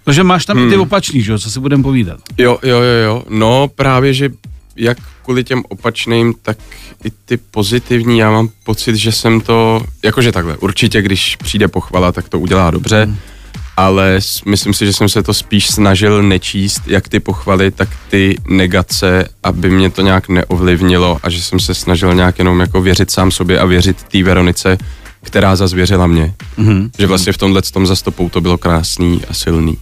Protože 0.05 0.23
máš 0.23 0.45
tam 0.45 0.57
hmm. 0.57 0.67
i 0.67 0.71
ty 0.71 0.77
opačný, 0.77 1.23
že 1.23 1.33
jo, 1.33 1.39
co 1.39 1.51
si 1.51 1.61
budeme 1.61 1.83
povídat. 1.83 2.21
Jo, 2.39 2.59
jo, 2.63 2.81
jo, 2.81 3.05
jo. 3.05 3.23
No 3.29 3.69
právě, 3.75 4.15
že 4.15 4.31
jak 4.79 4.99
kvůli 5.25 5.45
těm 5.45 5.63
opačným, 5.69 6.35
tak 6.43 6.59
i 7.05 7.11
ty 7.25 7.37
pozitivní, 7.37 8.19
já 8.19 8.31
mám 8.31 8.49
pocit, 8.65 8.97
že 8.97 9.13
jsem 9.13 9.41
to, 9.41 9.83
jakože 10.05 10.33
takhle, 10.33 10.57
určitě, 10.57 11.03
když 11.03 11.37
přijde 11.37 11.69
pochvala, 11.69 12.13
tak 12.13 12.29
to 12.29 12.41
udělá 12.41 12.71
dobře, 12.71 13.05
hmm. 13.05 13.17
ale 13.77 14.21
myslím 14.47 14.75
si, 14.75 14.87
že 14.87 14.93
jsem 14.93 15.09
se 15.09 15.23
to 15.23 15.35
spíš 15.35 15.67
snažil 15.71 16.23
nečíst, 16.23 16.83
jak 16.87 17.09
ty 17.09 17.21
pochvaly, 17.21 17.71
tak 17.71 17.89
ty 18.11 18.37
negace, 18.49 19.29
aby 19.43 19.71
mě 19.71 19.91
to 19.91 20.03
nějak 20.03 20.29
neovlivnilo 20.29 21.19
a 21.23 21.31
že 21.31 21.43
jsem 21.43 21.61
se 21.61 21.75
snažil 21.75 22.15
nějak 22.15 22.39
jenom 22.39 22.61
jako 22.61 22.83
věřit 22.83 23.11
sám 23.11 23.31
sobě 23.31 23.59
a 23.59 23.65
věřit 23.65 24.03
té 24.03 24.23
Veronice, 24.23 24.79
která 25.23 25.57
zazvěřila 25.57 26.07
mě. 26.07 26.35
Mhm. 26.57 26.91
Že 26.99 27.07
vlastně 27.07 27.33
v 27.33 27.39
tomhle 27.39 27.63
tom 27.63 27.87
zastopou 27.87 28.29
to 28.29 28.41
bylo 28.41 28.59
krásný 28.59 29.23
a 29.29 29.35
silný. 29.35 29.77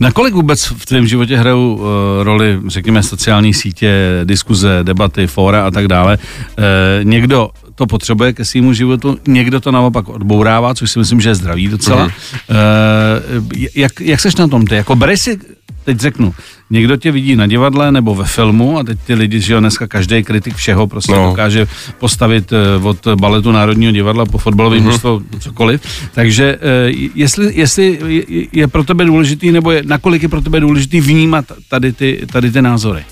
Nakolik 0.00 0.34
vůbec 0.34 0.66
v 0.66 0.86
tvém 0.86 1.06
životě 1.06 1.36
hrajou 1.36 1.74
uh, 1.74 1.84
roli, 2.22 2.60
řekněme, 2.66 3.02
sociální 3.02 3.54
sítě, 3.54 4.20
diskuze, 4.24 4.80
debaty, 4.82 5.26
fóra 5.26 5.66
a 5.66 5.70
tak 5.70 5.88
dále? 5.88 6.18
Uh, 6.18 6.64
někdo 7.02 7.50
to 7.74 7.86
potřebuje 7.86 8.32
ke 8.32 8.44
svýmu 8.44 8.72
životu, 8.72 9.18
někdo 9.28 9.60
to 9.60 9.72
naopak 9.72 10.08
odbourává, 10.08 10.74
což 10.74 10.90
si 10.90 10.98
myslím, 10.98 11.20
že 11.20 11.28
je 11.28 11.34
zdravý 11.34 11.68
docela. 11.68 12.08
Mm-hmm. 12.08 12.12
Uh, 13.40 13.62
jak, 13.74 14.00
jak 14.00 14.20
seš 14.20 14.36
na 14.36 14.48
tom 14.48 14.66
ty? 14.66 14.74
Jako 14.74 14.96
bereš 14.96 15.20
si, 15.20 15.38
teď 15.84 16.00
řeknu, 16.00 16.34
někdo 16.70 16.96
tě 16.96 17.12
vidí 17.12 17.36
na 17.36 17.46
divadle 17.46 17.92
nebo 17.92 18.14
ve 18.14 18.24
filmu 18.24 18.78
a 18.78 18.82
teď 18.84 18.98
ty 19.06 19.14
lidi, 19.14 19.40
že 19.40 19.52
jo, 19.52 19.60
dneska 19.60 19.86
každý 19.86 20.22
kritik 20.22 20.54
všeho 20.54 20.86
prostě 20.86 21.12
no. 21.12 21.28
Dokáže 21.30 21.66
postavit 21.98 22.52
eh, 22.52 22.84
od 22.84 23.06
baletu 23.20 23.52
Národního 23.52 23.92
divadla 23.92 24.26
po 24.26 24.38
fotbalové 24.38 24.76
mm-hmm. 24.76 24.82
mužstvo 24.82 25.22
cokoliv. 25.38 25.80
Takže 26.14 26.58
eh, 26.60 26.92
jestli, 27.14 27.52
jestli 27.54 27.98
je- 28.06 28.46
je 28.52 28.68
pro 28.68 28.84
tebe 28.84 29.04
důležitý, 29.04 29.52
nebo 29.52 29.70
je, 29.70 29.82
nakolik 29.86 30.22
je 30.22 30.28
pro 30.28 30.40
tebe 30.40 30.60
důležitý 30.60 31.00
vnímat 31.00 31.44
tady 31.68 31.92
ty, 31.92 32.20
tady 32.32 32.50
ty 32.50 32.62
názory? 32.62 33.04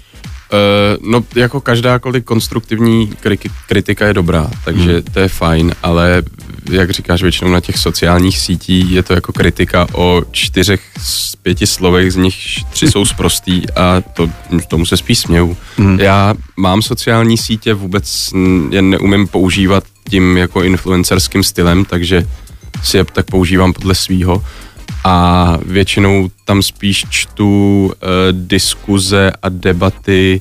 Uh, 0.52 1.10
no, 1.10 1.24
jako 1.36 1.60
každákoliv 1.60 2.24
konstruktivní 2.24 3.12
kri- 3.22 3.50
kritika 3.68 4.06
je 4.06 4.14
dobrá, 4.14 4.50
takže 4.64 4.92
hmm. 4.92 5.02
to 5.02 5.20
je 5.20 5.28
fajn, 5.28 5.74
ale 5.82 6.22
jak 6.70 6.90
říkáš 6.90 7.22
většinou 7.22 7.50
na 7.50 7.60
těch 7.60 7.78
sociálních 7.78 8.38
sítích, 8.38 8.90
je 8.90 9.02
to 9.02 9.12
jako 9.12 9.32
kritika 9.32 9.86
o 9.92 10.22
čtyřech 10.30 10.80
z 10.98 11.36
pěti 11.36 11.66
slovech, 11.66 12.12
z 12.12 12.16
nich 12.16 12.36
tři 12.70 12.90
jsou 12.90 13.04
sprostý 13.04 13.70
a 13.70 14.00
to, 14.00 14.30
tomu 14.68 14.86
se 14.86 14.96
spíš 14.96 15.18
směju. 15.18 15.56
Hmm. 15.76 16.00
Já 16.00 16.34
mám 16.56 16.82
sociální 16.82 17.38
sítě, 17.38 17.74
vůbec 17.74 18.30
je 18.70 18.82
neumím 18.82 19.26
používat 19.26 19.84
tím 20.10 20.36
jako 20.36 20.62
influencerským 20.62 21.42
stylem, 21.42 21.84
takže 21.84 22.26
si 22.82 22.96
je 22.96 23.04
tak 23.04 23.26
používám 23.26 23.72
podle 23.72 23.94
svýho 23.94 24.44
a 25.04 25.56
většinou 25.66 26.30
tam 26.44 26.62
spíš 26.62 27.06
čtu 27.10 27.84
uh, 27.86 27.92
diskuze 28.30 29.32
a 29.42 29.48
debaty. 29.48 30.40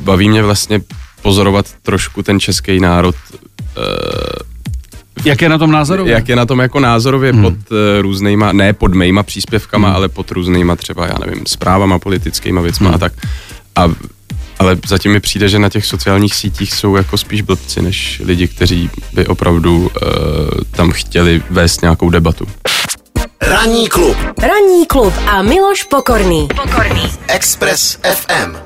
Baví 0.00 0.28
mě 0.28 0.42
vlastně 0.42 0.80
pozorovat 1.22 1.66
trošku 1.82 2.22
ten 2.22 2.40
český 2.40 2.80
národ, 2.80 3.14
Jak 5.24 5.42
je 5.42 5.48
na 5.48 5.58
tom 5.58 5.70
názorově? 5.70 6.14
jak 6.14 6.28
je 6.28 6.36
na 6.36 6.46
tom 6.46 6.58
jako 6.58 6.80
názorově 6.80 7.32
hmm. 7.32 7.42
pod 7.42 7.54
uh, 7.54 7.76
různýma, 8.00 8.52
ne 8.52 8.72
pod 8.72 8.94
mýma 8.94 9.22
příspěvkama, 9.22 9.88
hmm. 9.88 9.96
ale 9.96 10.08
pod 10.08 10.30
různýma 10.30 10.76
třeba, 10.76 11.06
já 11.06 11.14
nevím, 11.26 11.44
zprávama, 11.46 11.98
politickýma 11.98 12.60
věcma 12.60 12.86
hmm. 12.86 12.94
a 12.94 12.98
tak. 12.98 13.12
A 13.76 13.88
ale 14.58 14.78
zatím 14.86 15.12
mi 15.12 15.20
přijde, 15.20 15.48
že 15.48 15.58
na 15.58 15.68
těch 15.68 15.86
sociálních 15.86 16.34
sítích 16.34 16.72
jsou 16.72 16.96
jako 16.96 17.18
spíš 17.18 17.42
blbci, 17.42 17.82
než 17.82 18.22
lidi, 18.24 18.48
kteří 18.48 18.90
by 19.12 19.26
opravdu 19.26 19.78
uh, 19.78 19.90
tam 20.70 20.90
chtěli 20.90 21.42
vést 21.50 21.82
nějakou 21.82 22.10
debatu. 22.10 22.46
Ranní 23.48 23.88
klub 23.88 24.16
Ranní 24.42 24.86
klub 24.86 25.14
a 25.26 25.42
Miloš 25.42 25.82
Pokorný. 25.82 26.48
Pokorný. 26.48 27.02
Express 27.28 27.98
FM. 28.14 28.56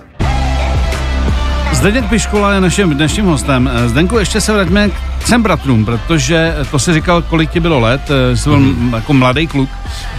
Zdeněk 1.73 2.04
Piškola 2.08 2.52
je 2.52 2.61
naším 2.61 2.90
dnešním 2.94 3.25
hostem. 3.25 3.70
Eh, 3.73 3.88
Zdenku, 3.88 4.18
ještě 4.18 4.40
se 4.40 4.52
vraťme 4.52 4.88
k 4.88 4.92
třem 5.18 5.42
bratrům, 5.42 5.85
protože 5.85 6.54
to 6.70 6.78
si 6.78 6.94
říkal, 6.94 7.23
kolik 7.23 7.50
ti 7.50 7.61
bylo 7.61 7.80
let, 7.80 8.00
eh, 8.11 8.37
jsi 8.37 8.49
byl 8.49 8.58
mm-hmm. 8.58 8.94
jako 8.94 9.12
mladý 9.12 9.47
kluk. 9.47 9.68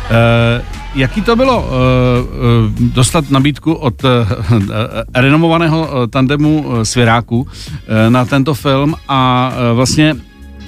Eh, 0.09 0.65
jaký 0.95 1.21
to 1.21 1.35
bylo 1.35 1.65
eh, 1.65 1.73
eh, 1.73 2.89
dostat 2.93 3.29
nabídku 3.29 3.73
od 3.73 4.03
eh, 4.03 4.07
eh, 5.15 5.21
renomovaného 5.21 5.89
eh, 6.03 6.07
tandemu 6.07 6.65
eh, 6.81 6.85
Svěráku 6.85 7.47
eh, 7.87 8.09
na 8.09 8.25
tento 8.25 8.53
film 8.53 8.95
a 9.07 9.51
eh, 9.53 9.73
vlastně 9.73 10.15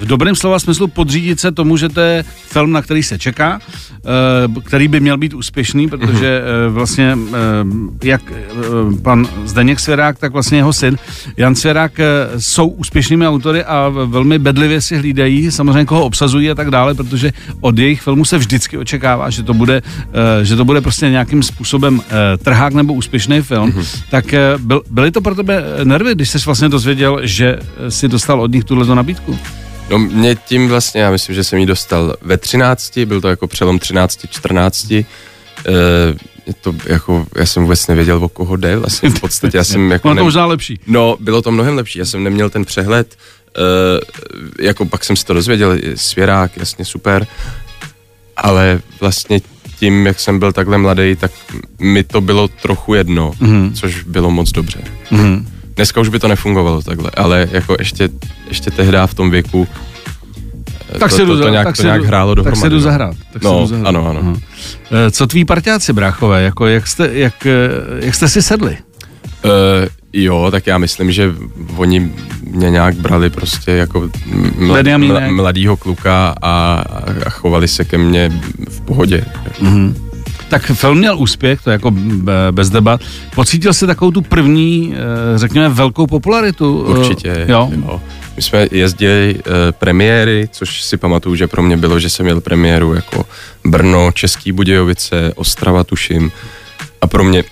v 0.02 0.06
dobrém 0.06 0.34
slova 0.34 0.58
smyslu 0.58 0.86
podřídit 0.88 1.40
se 1.40 1.52
tomu, 1.52 1.76
že 1.76 1.88
to 1.88 2.00
je 2.00 2.24
film, 2.48 2.72
na 2.72 2.82
který 2.82 3.02
se 3.02 3.18
čeká, 3.18 3.60
eh, 3.60 4.60
který 4.60 4.88
by 4.88 5.00
měl 5.00 5.16
být 5.16 5.34
úspěšný, 5.34 5.88
protože 5.88 6.42
eh, 6.42 6.68
vlastně 6.68 7.18
eh, 7.32 8.08
jak 8.08 8.22
pan 9.02 9.28
Zdeněk 9.44 9.80
Svěrák, 9.80 10.18
tak 10.18 10.32
vlastně 10.32 10.58
jeho 10.58 10.72
syn 10.72 10.98
Jan 11.36 11.54
Svěrák 11.54 11.92
jsou 12.38 12.68
úspěšnými 12.68 13.26
autory 13.26 13.64
a 13.64 13.88
velmi 13.88 14.38
bedlivě 14.38 14.80
si 14.80 14.96
hlídají, 14.96 15.50
samozřejmě 15.50 15.84
koho 15.84 16.04
obsazují 16.04 16.50
a 16.50 16.54
tak 16.54 16.70
dále, 16.70 16.94
protože 16.94 17.32
od 17.60 17.78
jejich 17.78 18.02
filmu 18.02 18.24
se 18.24 18.38
vždycky 18.38 18.78
očekává, 18.78 19.30
že 19.30 19.42
to 19.42 19.54
bude, 19.54 19.82
že 20.42 20.56
to 20.56 20.64
bude 20.64 20.80
prostě 20.80 21.10
nějakým 21.10 21.42
způsobem 21.42 22.00
trhák 22.42 22.74
nebo 22.74 22.94
úspěšný 22.94 23.40
film. 23.40 23.74
Tak 24.10 24.34
eh, 24.34 24.54
byl, 24.58 24.82
byly 24.90 25.10
to 25.10 25.20
pro 25.20 25.34
tebe 25.34 25.64
nervy, 25.84 26.14
když 26.14 26.30
jsi 26.30 26.38
vlastně 26.46 26.68
dozvěděl, 26.68 27.20
že 27.22 27.58
si 27.88 28.08
dostal 28.08 28.40
od 28.40 28.52
nich 28.52 28.64
tuhle 28.64 28.94
nabídku? 28.94 29.38
No 29.92 29.98
mě 29.98 30.34
tím 30.34 30.68
vlastně, 30.68 31.00
já 31.00 31.10
myslím, 31.10 31.34
že 31.34 31.44
jsem 31.44 31.58
ji 31.58 31.66
dostal 31.66 32.16
ve 32.22 32.36
13, 32.36 32.98
byl 32.98 33.20
to 33.20 33.28
jako 33.28 33.46
přelom 33.46 33.78
13, 33.78 34.26
14. 34.30 34.90
E, 34.92 35.04
to 36.60 36.74
jako, 36.86 37.26
já 37.36 37.46
jsem 37.46 37.62
vůbec 37.62 37.86
nevěděl, 37.86 38.24
o 38.24 38.28
koho 38.28 38.56
jde, 38.56 38.76
vlastně 38.76 39.10
v 39.10 39.20
podstatě 39.20 39.56
já 39.56 39.64
jsem 39.64 39.90
jako... 39.90 40.08
Ono 40.08 40.20
to 40.20 40.24
možná 40.24 40.46
lepší. 40.46 40.80
No, 40.86 41.16
bylo 41.20 41.42
to 41.42 41.50
mnohem 41.50 41.76
lepší, 41.76 41.98
já 41.98 42.04
jsem 42.04 42.24
neměl 42.24 42.50
ten 42.50 42.64
přehled, 42.64 43.16
e, 44.60 44.64
jako 44.64 44.84
pak 44.84 45.04
jsem 45.04 45.16
si 45.16 45.24
to 45.24 45.34
dozvěděl, 45.34 45.78
svěrák, 45.94 46.56
jasně 46.56 46.84
super, 46.84 47.26
ale 48.36 48.80
vlastně 49.00 49.40
tím, 49.78 50.06
jak 50.06 50.20
jsem 50.20 50.38
byl 50.38 50.52
takhle 50.52 50.78
mladý, 50.78 51.16
tak 51.16 51.30
mi 51.78 52.04
to 52.04 52.20
bylo 52.20 52.48
trochu 52.48 52.94
jedno, 52.94 53.30
mm-hmm. 53.30 53.72
což 53.74 54.02
bylo 54.02 54.30
moc 54.30 54.50
dobře. 54.50 54.80
Mhm. 55.10 55.51
Dneska 55.76 56.00
už 56.00 56.08
by 56.08 56.18
to 56.18 56.28
nefungovalo 56.28 56.82
takhle, 56.82 57.10
ale 57.16 57.48
jako 57.52 57.76
ještě, 57.78 58.08
ještě 58.48 58.70
tehdy 58.70 58.98
v 59.06 59.14
tom 59.14 59.30
věku 59.30 59.68
eh, 60.94 60.98
Tak 60.98 61.10
to, 61.10 61.16
se 61.16 61.22
jdu, 61.22 61.28
to, 61.32 61.36
to, 61.38 61.44
za- 61.44 61.50
nějak, 61.50 61.66
tak 61.66 61.76
to 61.76 61.82
se 61.82 61.86
nějak 61.86 62.00
jdu- 62.00 62.06
hrálo 62.06 62.34
dohromady. 62.34 62.56
Tak 62.60 62.62
se 62.64 62.70
jdu 62.70 62.76
no. 62.76 62.82
zahrát. 62.82 63.16
Tak 63.32 63.42
se 63.42 63.48
No, 63.48 63.60
jdu 63.60 63.66
zahrát. 63.66 63.86
ano, 63.88 64.08
ano. 64.08 64.20
Aha. 64.22 64.36
Eh, 65.06 65.10
Co 65.10 65.26
tví 65.26 65.44
parťáci, 65.44 65.92
bráchové, 65.92 66.42
jako 66.42 66.66
jak 66.66 66.86
jste, 66.86 67.08
jak, 67.12 67.46
eh, 67.46 67.50
jak 68.04 68.14
jste 68.14 68.28
si 68.28 68.42
sedli? 68.42 68.76
Uh, 69.44 69.50
jo, 70.12 70.48
tak 70.50 70.66
já 70.66 70.78
myslím, 70.78 71.12
že 71.12 71.34
oni 71.76 72.12
mě 72.50 72.70
nějak 72.70 72.94
brali 72.94 73.30
prostě 73.30 73.70
jako 73.72 74.10
mla, 74.58 74.82
mla, 74.98 75.20
mladýho 75.30 75.76
kluka 75.76 76.34
a, 76.42 76.84
a 77.26 77.30
chovali 77.30 77.68
se 77.68 77.84
ke 77.84 77.98
mně 77.98 78.32
v 78.68 78.80
pohodě. 78.80 79.24
Tak 80.52 80.66
film 80.66 80.98
měl 80.98 81.18
úspěch, 81.18 81.62
to 81.62 81.70
je 81.70 81.72
jako 81.72 81.92
bez 82.50 82.70
debat. 82.70 83.00
Pocítil 83.34 83.74
jsi 83.74 83.86
takovou 83.86 84.10
tu 84.10 84.22
první, 84.22 84.94
eh, 84.94 85.38
řekněme, 85.38 85.68
velkou 85.68 86.06
popularitu? 86.06 86.84
eh, 86.86 86.90
Určitě. 86.90 87.44
Jo. 87.48 87.70
jo. 87.84 88.00
My 88.36 88.42
jsme 88.42 88.66
jezdili 88.70 89.34
uh, 89.34 89.52
premiéry, 89.70 90.48
což 90.52 90.82
si 90.82 90.96
pamatuju, 90.96 91.34
že 91.36 91.46
pro 91.46 91.62
mě 91.62 91.76
bylo, 91.76 92.00
že 92.00 92.10
jsem 92.10 92.26
měl 92.26 92.40
premiéru 92.40 92.94
jako 92.94 93.24
Brno, 93.64 94.12
Český 94.12 94.52
Budějovice, 94.52 95.32
Ostrava 95.36 95.84
tuším. 95.84 96.32
A 97.00 97.06
pro 97.06 97.24
mě 97.24 97.44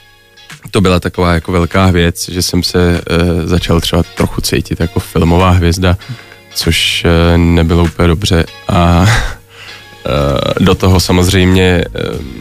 to 0.71 0.81
byla 0.81 1.01
taková 1.01 1.35
jako 1.35 1.53
velká 1.53 1.91
věc, 1.91 2.29
že 2.29 2.43
jsem 2.43 2.63
se 2.63 3.01
uh, 3.11 3.47
začal 3.49 3.81
třeba 3.81 4.03
trochu 4.03 4.41
cítit 4.41 4.81
jako 4.81 5.01
filmová 5.01 5.51
hvězda, 5.51 5.97
což 6.55 7.05
uh, 7.05 7.39
nebylo 7.39 7.85
úplně 7.85 8.09
dobře. 8.09 8.45
A 8.69 9.01
uh, 9.01 9.07
do 10.61 10.75
toho 10.75 11.01
samozřejmě 11.01 11.85
uh, 12.13 12.41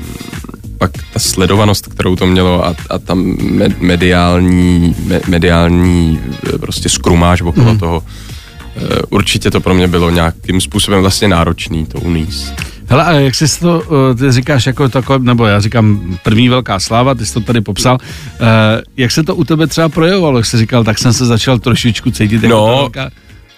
pak 0.79 0.91
ta 1.13 1.19
sledovanost, 1.19 1.87
kterou 1.87 2.15
to 2.15 2.27
mělo 2.27 2.65
a, 2.65 2.75
a 2.89 2.97
ta 2.99 3.13
me- 3.15 3.75
mediální, 3.79 4.95
me- 5.05 5.21
mediální 5.27 6.19
eh, 6.53 6.57
prostě 6.57 6.89
skrumáž 6.89 7.41
okolo 7.41 7.65
Mhm. 7.69 7.79
toho, 7.79 8.03
eh, 8.77 9.01
určitě 9.09 9.51
to 9.51 9.59
pro 9.61 9.73
mě 9.73 9.87
bylo 9.87 10.09
nějakým 10.09 10.61
způsobem 10.61 11.01
vlastně 11.01 11.27
náročný 11.27 11.85
to 11.85 11.99
uníst. 11.99 12.53
Hele, 12.87 13.03
a 13.05 13.11
jak 13.13 13.35
jsi 13.35 13.59
to, 13.59 13.83
eh, 14.11 14.15
ty 14.15 14.31
říkáš 14.31 14.65
jako 14.65 14.89
takové, 14.89 15.19
nebo 15.19 15.45
já 15.45 15.59
říkám 15.59 16.17
první 16.23 16.49
velká 16.49 16.79
sláva, 16.79 17.15
ty 17.15 17.25
jsi 17.25 17.33
to 17.33 17.39
tady 17.41 17.61
popsal, 17.61 17.97
eh, 18.01 18.81
jak 18.97 19.11
se 19.11 19.23
to 19.23 19.35
u 19.35 19.43
tebe 19.43 19.67
třeba 19.67 19.89
projevovalo, 19.89 20.37
jak 20.39 20.45
jsi 20.45 20.57
říkal, 20.57 20.83
tak 20.83 20.97
jsem 20.99 21.13
se 21.13 21.25
začal 21.25 21.59
trošičku 21.59 22.11
cítit 22.11 22.43
jako 22.43 22.55
No, 22.55 22.65
velká... 22.77 23.09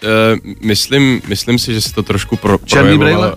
Uh, 0.04 0.52
myslím, 0.68 1.22
myslím 1.28 1.60
si, 1.60 1.74
že 1.74 1.82
se 1.82 1.94
to 1.94 2.04
trošku 2.04 2.36
pro, 2.36 2.58
Černý 2.66 2.98
projevovalo. 2.98 3.34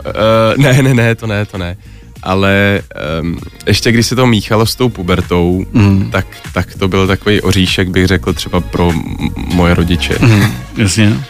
Uh, 0.56 0.62
ne, 0.62 0.82
ne, 0.82 0.94
ne, 0.94 1.14
to 1.14 1.26
ne, 1.26 1.46
to 1.46 1.58
ne. 1.58 1.76
Ale 2.24 2.82
um, 3.20 3.38
ještě 3.66 3.92
když 3.92 4.06
se 4.06 4.16
to 4.16 4.26
míchalo 4.26 4.66
s 4.66 4.74
tou 4.74 4.88
pubertou, 4.88 5.66
mm. 5.72 6.10
tak, 6.10 6.26
tak 6.52 6.74
to 6.74 6.88
byl 6.88 7.06
takový 7.06 7.40
oříšek, 7.40 7.88
bych 7.88 8.06
řekl 8.06 8.32
třeba 8.32 8.60
pro 8.60 8.92
moje 9.36 9.74
rodiče. 9.74 10.16
Mm. 10.20 10.52
Jasně. 10.76 11.20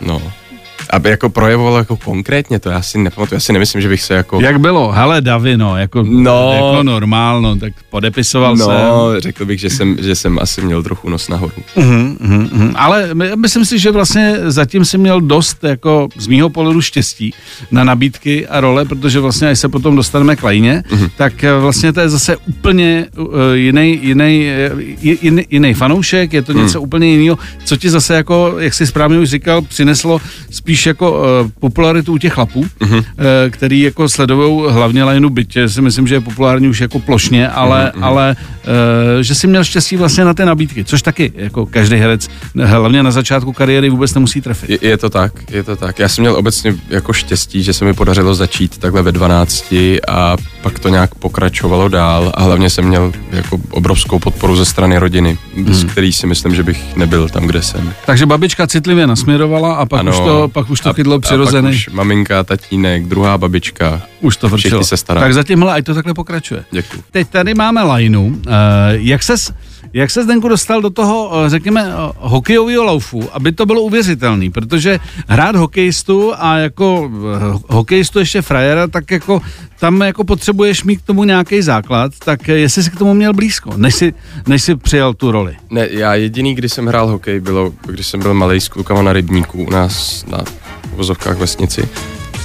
No. 0.00 0.22
Aby 0.90 1.10
jako 1.10 1.30
projevovalo 1.30 1.78
jako 1.78 1.96
konkrétně, 1.96 2.58
to 2.58 2.68
já 2.70 2.82
si 2.82 2.98
nepamatuju, 2.98 3.36
já 3.36 3.40
si 3.40 3.52
nemyslím, 3.52 3.82
že 3.82 3.88
bych 3.88 4.02
se 4.02 4.14
jako... 4.14 4.40
Jak 4.40 4.60
bylo? 4.60 4.92
Hele, 4.92 5.20
Davino, 5.20 5.76
jako, 5.76 6.02
No. 6.08 6.52
jako 6.54 6.82
normálno, 6.82 7.56
tak 7.56 7.72
podepisoval 7.90 8.56
jsem. 8.56 8.66
No, 8.68 9.20
řekl 9.20 9.44
bych, 9.44 9.60
že 9.60 9.70
jsem, 9.70 9.96
že 10.02 10.14
jsem 10.14 10.38
asi 10.38 10.60
měl 10.62 10.82
trochu 10.82 11.08
nos 11.08 11.28
nahoru. 11.28 11.52
Mhm, 11.76 12.16
mhm. 12.20 12.72
Ale 12.76 13.14
my- 13.14 13.36
myslím 13.36 13.64
si, 13.64 13.78
že 13.78 13.90
vlastně 13.90 14.34
zatím 14.46 14.84
si 14.84 14.98
měl 14.98 15.20
dost 15.20 15.64
jako 15.64 16.08
z 16.18 16.26
mýho 16.26 16.50
pohledu 16.50 16.80
štěstí 16.80 17.34
na 17.70 17.84
nabídky 17.84 18.46
a 18.48 18.60
role, 18.60 18.84
protože 18.84 19.20
vlastně, 19.20 19.48
až 19.48 19.58
se 19.58 19.68
potom 19.68 19.96
dostaneme 19.96 20.36
k 20.36 20.42
Lajně, 20.42 20.82
Mhm. 20.92 21.08
tak 21.16 21.44
eh, 21.44 21.58
vlastně 21.58 21.92
to 21.92 22.00
je 22.00 22.08
zase 22.08 22.36
úplně 22.36 23.06
uh, 23.18 23.26
jiný, 23.54 23.98
jiný, 24.02 24.48
eh, 24.48 24.70
jiný, 25.02 25.42
jiný 25.50 25.74
fanoušek, 25.74 26.32
je 26.32 26.42
to 26.42 26.52
něco 26.52 26.80
úplně 26.80 27.08
jiného, 27.08 27.38
co 27.64 27.76
ti 27.76 27.90
zase 27.90 28.14
jako, 28.14 28.54
jak 28.58 28.74
jsi 28.74 28.86
správně 28.86 29.18
už 29.18 29.28
říkal, 29.30 29.62
přineslo 29.62 30.20
spíš 30.50 30.75
jako 30.86 31.12
uh, 31.12 31.50
popularitu 31.60 32.12
u 32.12 32.18
těch 32.18 32.32
chlapů, 32.32 32.66
Mhm. 32.80 32.94
uh, 32.98 33.02
který 33.50 33.80
jako 33.80 34.08
sledují 34.08 34.62
hlavně 34.72 35.04
Lajnu, 35.04 35.30
byť 35.30 35.58
si 35.66 35.80
myslím, 35.82 36.06
že 36.06 36.14
je 36.14 36.20
populární 36.20 36.68
už 36.68 36.80
jako 36.80 36.98
plošně, 36.98 37.48
ale, 37.48 37.92
Mhm, 37.94 38.04
ale 38.04 38.36
uh, 39.16 39.22
že 39.22 39.34
si 39.34 39.46
měl 39.46 39.64
štěstí 39.64 39.96
vlastně 39.96 40.24
na 40.24 40.34
ty 40.34 40.44
nabídky, 40.44 40.84
což 40.84 41.02
taky 41.02 41.32
jako 41.36 41.66
každý 41.66 41.96
herec, 41.96 42.28
hlavně 42.64 43.02
na 43.02 43.10
začátku 43.10 43.52
kariéry 43.52 43.90
vůbec 43.90 44.14
nemusí 44.14 44.40
trefit. 44.40 44.70
Je, 44.70 44.78
je 44.88 44.96
to 44.96 45.10
tak, 45.10 45.32
je 45.50 45.62
to 45.62 45.76
tak. 45.76 45.98
Já 45.98 46.08
jsem 46.08 46.22
měl 46.22 46.36
obecně 46.36 46.74
jako 46.88 47.12
štěstí, 47.12 47.62
že 47.62 47.72
se 47.72 47.84
mi 47.84 47.94
podařilo 47.94 48.34
začít 48.34 48.78
takhle 48.78 49.02
ve 49.02 49.12
12 49.12 49.74
a 50.08 50.36
pak 50.62 50.78
to 50.78 50.88
nějak 50.88 51.14
pokračovalo 51.14 51.88
dál 51.88 52.32
a 52.34 52.42
hlavně 52.42 52.70
jsem 52.70 52.84
měl 52.84 53.12
jako 53.30 53.60
obrovskou 53.70 54.18
podporu 54.18 54.56
ze 54.56 54.64
strany 54.64 54.98
rodiny, 54.98 55.38
bez 55.56 55.84
který 55.84 56.12
si 56.12 56.26
myslím, 56.26 56.54
že 56.54 56.62
bych 56.62 56.96
nebyl 56.96 57.28
tam, 57.28 57.46
kde 57.46 57.62
jsem. 57.62 57.92
Takže 58.06 58.26
babička 58.26 58.66
citlivě 58.66 59.06
nasměrovala 59.06 59.74
a 59.74 59.86
pak, 59.86 60.06
už, 60.08 60.16
to, 60.16 60.48
pak 60.52 60.65
už 60.68 60.80
to 60.80 60.94
chytlo 60.94 61.14
A 61.14 61.18
pak 61.18 61.22
přirozený, 61.24 61.70
už 61.70 61.88
maminka, 61.88 62.44
tatínek, 62.44 63.06
druhá 63.06 63.38
babička. 63.38 64.02
už 64.20 64.36
to 64.36 64.48
vrčilo. 64.48 64.84
se 64.84 64.96
starají. 64.96 65.24
Tak 65.24 65.34
zatím, 65.34 65.58
hele, 65.58 65.72
ať 65.72 65.84
to 65.84 65.94
takhle 65.94 66.14
pokračuje. 66.14 66.64
Děkuji. 66.70 67.02
Teď 67.10 67.28
tady 67.28 67.54
máme 67.54 67.82
lajnu. 67.82 68.26
Uh, 68.26 68.52
jak 68.90 69.22
ses, 69.22 69.52
jak 69.96 70.10
se 70.10 70.24
Zdenku 70.24 70.48
dostal 70.48 70.82
do 70.82 70.90
toho, 70.90 71.30
eh, 71.32 71.50
řekněme, 71.50 71.86
eh, 71.88 72.12
hokejového 72.16 72.84
laufu, 72.84 73.28
aby 73.32 73.52
to 73.52 73.66
bylo 73.66 73.82
uvěřitelný, 73.82 74.50
protože 74.50 74.98
hrát 75.28 75.56
hokejistu 75.56 76.32
a 76.36 76.56
jako 76.56 77.10
eh, 77.36 77.58
hokejistu 77.68 78.18
ještě 78.18 78.42
frajera, 78.42 78.86
tak 78.86 79.10
jako 79.10 79.42
tam 79.80 80.00
jako 80.00 80.24
potřebuješ 80.24 80.84
mít 80.84 80.96
k 80.96 81.06
tomu 81.06 81.24
nějaký 81.24 81.62
základ, 81.62 82.12
tak 82.24 82.48
jestli 82.48 82.82
jsi 82.82 82.90
k 82.90 82.98
tomu 82.98 83.14
měl 83.14 83.32
blízko, 83.32 83.72
než 83.76 83.94
si, 83.94 84.14
než 84.46 84.62
si 84.62 84.76
přijal 84.76 85.14
tu 85.14 85.30
roli. 85.30 85.56
Ne, 85.70 85.88
já 85.90 86.14
jediný, 86.14 86.54
kdy 86.54 86.68
jsem 86.68 86.86
hrál 86.86 87.06
hokej, 87.06 87.40
bylo, 87.40 87.72
když 87.86 88.06
jsem 88.06 88.20
byl 88.20 88.34
malý 88.34 88.60
s 88.60 88.68
klukama 88.68 89.02
na 89.02 89.12
rybníku 89.12 89.64
u 89.64 89.70
nás 89.70 90.24
na 90.26 90.44
vozovkách 90.96 91.38
vesnici. 91.38 91.88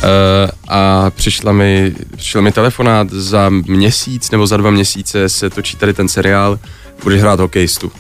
Uh, 0.01 0.49
a 0.67 1.09
přišla 1.09 1.51
mi, 1.51 1.95
přišel 2.15 2.41
mi 2.41 2.51
telefonát 2.51 3.09
za 3.09 3.49
měsíc 3.49 4.31
nebo 4.31 4.47
za 4.47 4.57
dva 4.57 4.71
měsíce 4.71 5.29
se 5.29 5.49
točí 5.49 5.77
tady 5.77 5.93
ten 5.93 6.07
seriál, 6.07 6.59
budeš 7.03 7.21
hrát 7.21 7.39
hokejistu. 7.39 7.91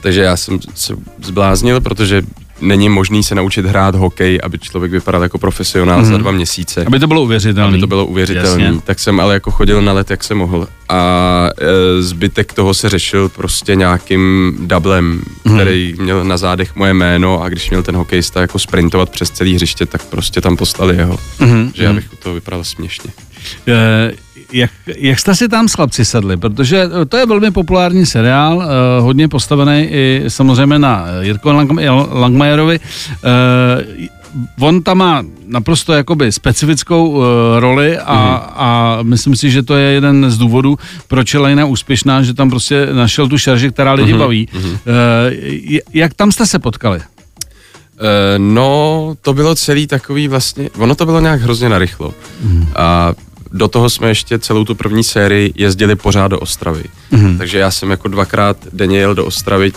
Takže 0.00 0.22
já 0.22 0.36
jsem 0.36 0.58
se 0.74 0.96
zbláznil, 1.22 1.80
protože 1.80 2.22
není 2.64 2.88
možný 2.88 3.24
se 3.24 3.34
naučit 3.34 3.66
hrát 3.66 3.94
hokej, 3.94 4.38
aby 4.42 4.58
člověk 4.58 4.92
vypadal 4.92 5.22
jako 5.22 5.38
profesionál 5.38 6.02
mm-hmm. 6.02 6.10
za 6.10 6.16
dva 6.18 6.30
měsíce. 6.30 6.84
Aby 6.84 6.98
to 6.98 7.06
bylo 7.06 7.22
uvěřitelné. 7.22 7.68
Aby 7.68 7.80
to 7.80 7.86
bylo 7.86 8.06
uvěřitelné. 8.06 8.74
Tak 8.84 8.98
jsem 8.98 9.20
ale 9.20 9.34
jako 9.34 9.50
chodil 9.50 9.82
na 9.82 9.92
let, 9.92 10.10
jak 10.10 10.24
jsem 10.24 10.38
mohl. 10.38 10.68
A 10.88 11.48
e, 11.58 12.02
zbytek 12.02 12.52
toho 12.52 12.74
se 12.74 12.88
řešil 12.88 13.28
prostě 13.28 13.74
nějakým 13.74 14.54
dublem, 14.60 15.20
mm-hmm. 15.20 15.54
který 15.54 15.94
měl 15.98 16.24
na 16.24 16.36
zádech 16.36 16.76
moje 16.76 16.94
jméno 16.94 17.42
a 17.42 17.48
když 17.48 17.70
měl 17.70 17.82
ten 17.82 17.96
hokejista 17.96 18.40
jako 18.40 18.58
sprintovat 18.58 19.10
přes 19.10 19.30
celý 19.30 19.54
hřiště, 19.54 19.86
tak 19.86 20.04
prostě 20.04 20.40
tam 20.40 20.56
poslali 20.56 20.96
jeho. 20.96 21.18
Mm-hmm. 21.40 21.70
Že 21.74 21.84
já 21.84 21.92
bych 21.92 22.12
u 22.12 22.16
toho 22.16 22.34
vypadal 22.34 22.64
směšně. 22.64 23.10
E, 23.68 24.12
jak, 24.52 24.70
jak 24.96 25.18
jste 25.18 25.34
si 25.34 25.48
tam 25.48 25.68
s 25.68 25.74
chlapci 25.74 26.04
sedli? 26.04 26.36
Protože 26.36 26.88
to 27.08 27.16
je 27.16 27.26
velmi 27.26 27.50
populární 27.50 28.06
seriál, 28.06 28.56
uh, 28.56 28.64
hodně 28.98 29.28
postavený 29.28 29.82
i 29.90 30.24
samozřejmě 30.28 30.78
na 30.78 31.06
Jirko 31.20 31.52
Langmajerovi. 32.10 32.80
On 34.60 34.82
tam 34.82 34.98
má 34.98 35.22
naprosto 35.46 35.92
jakoby 35.92 36.32
specifickou 36.32 37.08
uh, 37.08 37.24
roli 37.58 37.98
a, 37.98 38.14
mm. 38.14 38.52
a 38.56 38.98
myslím 39.02 39.36
si, 39.36 39.50
že 39.50 39.62
to 39.62 39.76
je 39.76 39.92
jeden 39.92 40.30
z 40.30 40.38
důvodů, 40.38 40.78
proč 41.08 41.34
je 41.34 41.40
Lejna 41.40 41.66
úspěšná, 41.66 42.22
že 42.22 42.34
tam 42.34 42.50
prostě 42.50 42.88
našel 42.92 43.28
tu 43.28 43.38
šarži, 43.38 43.70
která 43.70 43.92
lidi 43.92 44.14
mm-hmm. 44.14 44.18
baví. 44.18 44.48
Mm-hmm. 44.52 44.78
Uh, 45.72 45.78
jak 45.92 46.14
tam 46.14 46.32
jste 46.32 46.46
se 46.46 46.58
potkali? 46.58 46.98
Uh, 46.98 47.04
no, 48.38 49.14
to 49.22 49.34
bylo 49.34 49.54
celý 49.54 49.86
takový 49.86 50.28
vlastně, 50.28 50.70
ono 50.78 50.94
to 50.94 51.06
bylo 51.06 51.20
nějak 51.20 51.40
hrozně 51.40 51.68
narychlo. 51.68 52.14
Mm. 52.42 52.66
A 52.76 53.12
do 53.54 53.68
toho 53.68 53.90
jsme 53.90 54.08
ještě 54.08 54.38
celou 54.38 54.64
tu 54.64 54.74
první 54.74 55.04
sérii 55.04 55.52
jezdili 55.56 55.96
pořád 55.96 56.28
do 56.28 56.38
Ostravy. 56.38 56.84
Mm-hmm. 57.12 57.38
Takže 57.38 57.58
já 57.58 57.70
jsem 57.70 57.90
jako 57.90 58.08
dvakrát 58.08 58.56
denně 58.72 58.98
jel 58.98 59.14
do 59.14 59.24
Ostravy. 59.24 59.72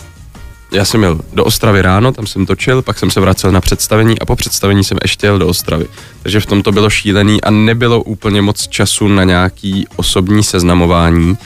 Já 0.72 0.86
jsem 0.86 1.04
jel 1.04 1.20
do 1.34 1.46
Ostravy 1.46 1.82
ráno, 1.82 2.12
tam 2.12 2.28
jsem 2.28 2.46
točil, 2.46 2.82
pak 2.82 3.00
jsem 3.00 3.12
se 3.12 3.20
vracel 3.20 3.52
na 3.52 3.62
představení 3.62 4.20
a 4.20 4.26
po 4.26 4.36
představení 4.36 4.84
jsem 4.84 4.98
ještě 5.02 5.28
jel 5.28 5.40
do 5.40 5.48
Ostravy. 5.48 5.86
Takže 6.24 6.40
v 6.40 6.46
tom 6.46 6.62
to 6.64 6.72
bylo 6.72 6.90
šílený 6.90 7.42
a 7.42 7.52
nebylo 7.52 8.04
úplně 8.04 8.42
moc 8.42 8.68
času 8.68 9.08
na 9.08 9.24
nějaký 9.24 9.88
osobní 9.96 10.44
seznamování 10.44 11.38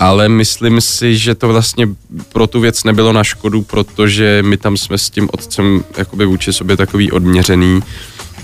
ale 0.00 0.28
myslím 0.28 0.80
si, 0.80 1.16
že 1.16 1.34
to 1.34 1.48
vlastně 1.48 1.88
pro 2.32 2.46
tu 2.46 2.60
věc 2.60 2.84
nebylo 2.84 3.12
na 3.12 3.24
škodu, 3.24 3.62
protože 3.62 4.42
my 4.46 4.56
tam 4.56 4.76
jsme 4.76 4.98
s 4.98 5.10
tím 5.10 5.28
otcem 5.32 5.84
jakoby 5.98 6.24
vůči 6.26 6.52
sobě 6.52 6.76
takový 6.76 7.12
odměřený, 7.12 7.82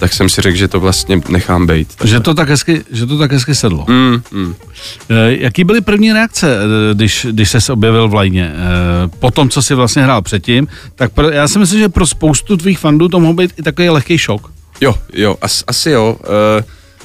tak 0.00 0.12
jsem 0.12 0.28
si 0.28 0.40
řekl, 0.40 0.56
že 0.56 0.68
to 0.68 0.80
vlastně 0.80 1.20
nechám 1.28 1.66
být. 1.66 1.94
Že 2.04 2.20
to 2.20 2.34
tak 2.34 2.48
hezky, 2.48 2.84
že 2.90 3.06
to 3.06 3.18
tak 3.18 3.32
hezky 3.32 3.54
sedlo. 3.54 3.84
Mm, 3.88 4.22
mm. 4.30 4.54
Jaký 5.28 5.64
byly 5.64 5.80
první 5.80 6.12
reakce, 6.12 6.56
eh, 6.56 6.94
když, 6.94 7.26
když 7.30 7.50
se 7.50 7.72
objevil 7.72 8.08
v 8.08 8.14
lajně? 8.14 8.52
Eh, 8.54 9.08
po 9.18 9.30
tom, 9.30 9.48
co 9.48 9.62
si 9.62 9.74
vlastně 9.74 10.02
hrál 10.02 10.22
předtím, 10.22 10.68
tak 10.94 11.12
pro, 11.12 11.30
já 11.30 11.48
si 11.48 11.58
myslím, 11.58 11.80
že 11.80 11.88
pro 11.88 12.06
spoustu 12.06 12.56
tvých 12.56 12.78
fandů 12.78 13.08
to 13.08 13.20
mohl 13.20 13.34
být 13.34 13.52
i 13.56 13.62
takový 13.62 13.88
lehký 13.88 14.18
šok. 14.18 14.52
Jo, 14.80 14.94
jo, 15.12 15.36
as, 15.42 15.64
asi 15.66 15.90
jo. 15.90 16.16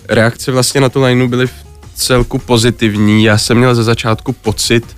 Reakce 0.10 0.52
vlastně 0.52 0.82
na 0.82 0.90
tu 0.90 1.02
lineu 1.02 1.28
byly 1.28 1.48
v 1.48 1.54
celku 1.96 2.38
pozitivní. 2.38 3.24
Já 3.24 3.38
jsem 3.38 3.58
měl 3.58 3.75
ze 3.75 3.84
začátku 3.84 4.34
pocit, 4.34 4.96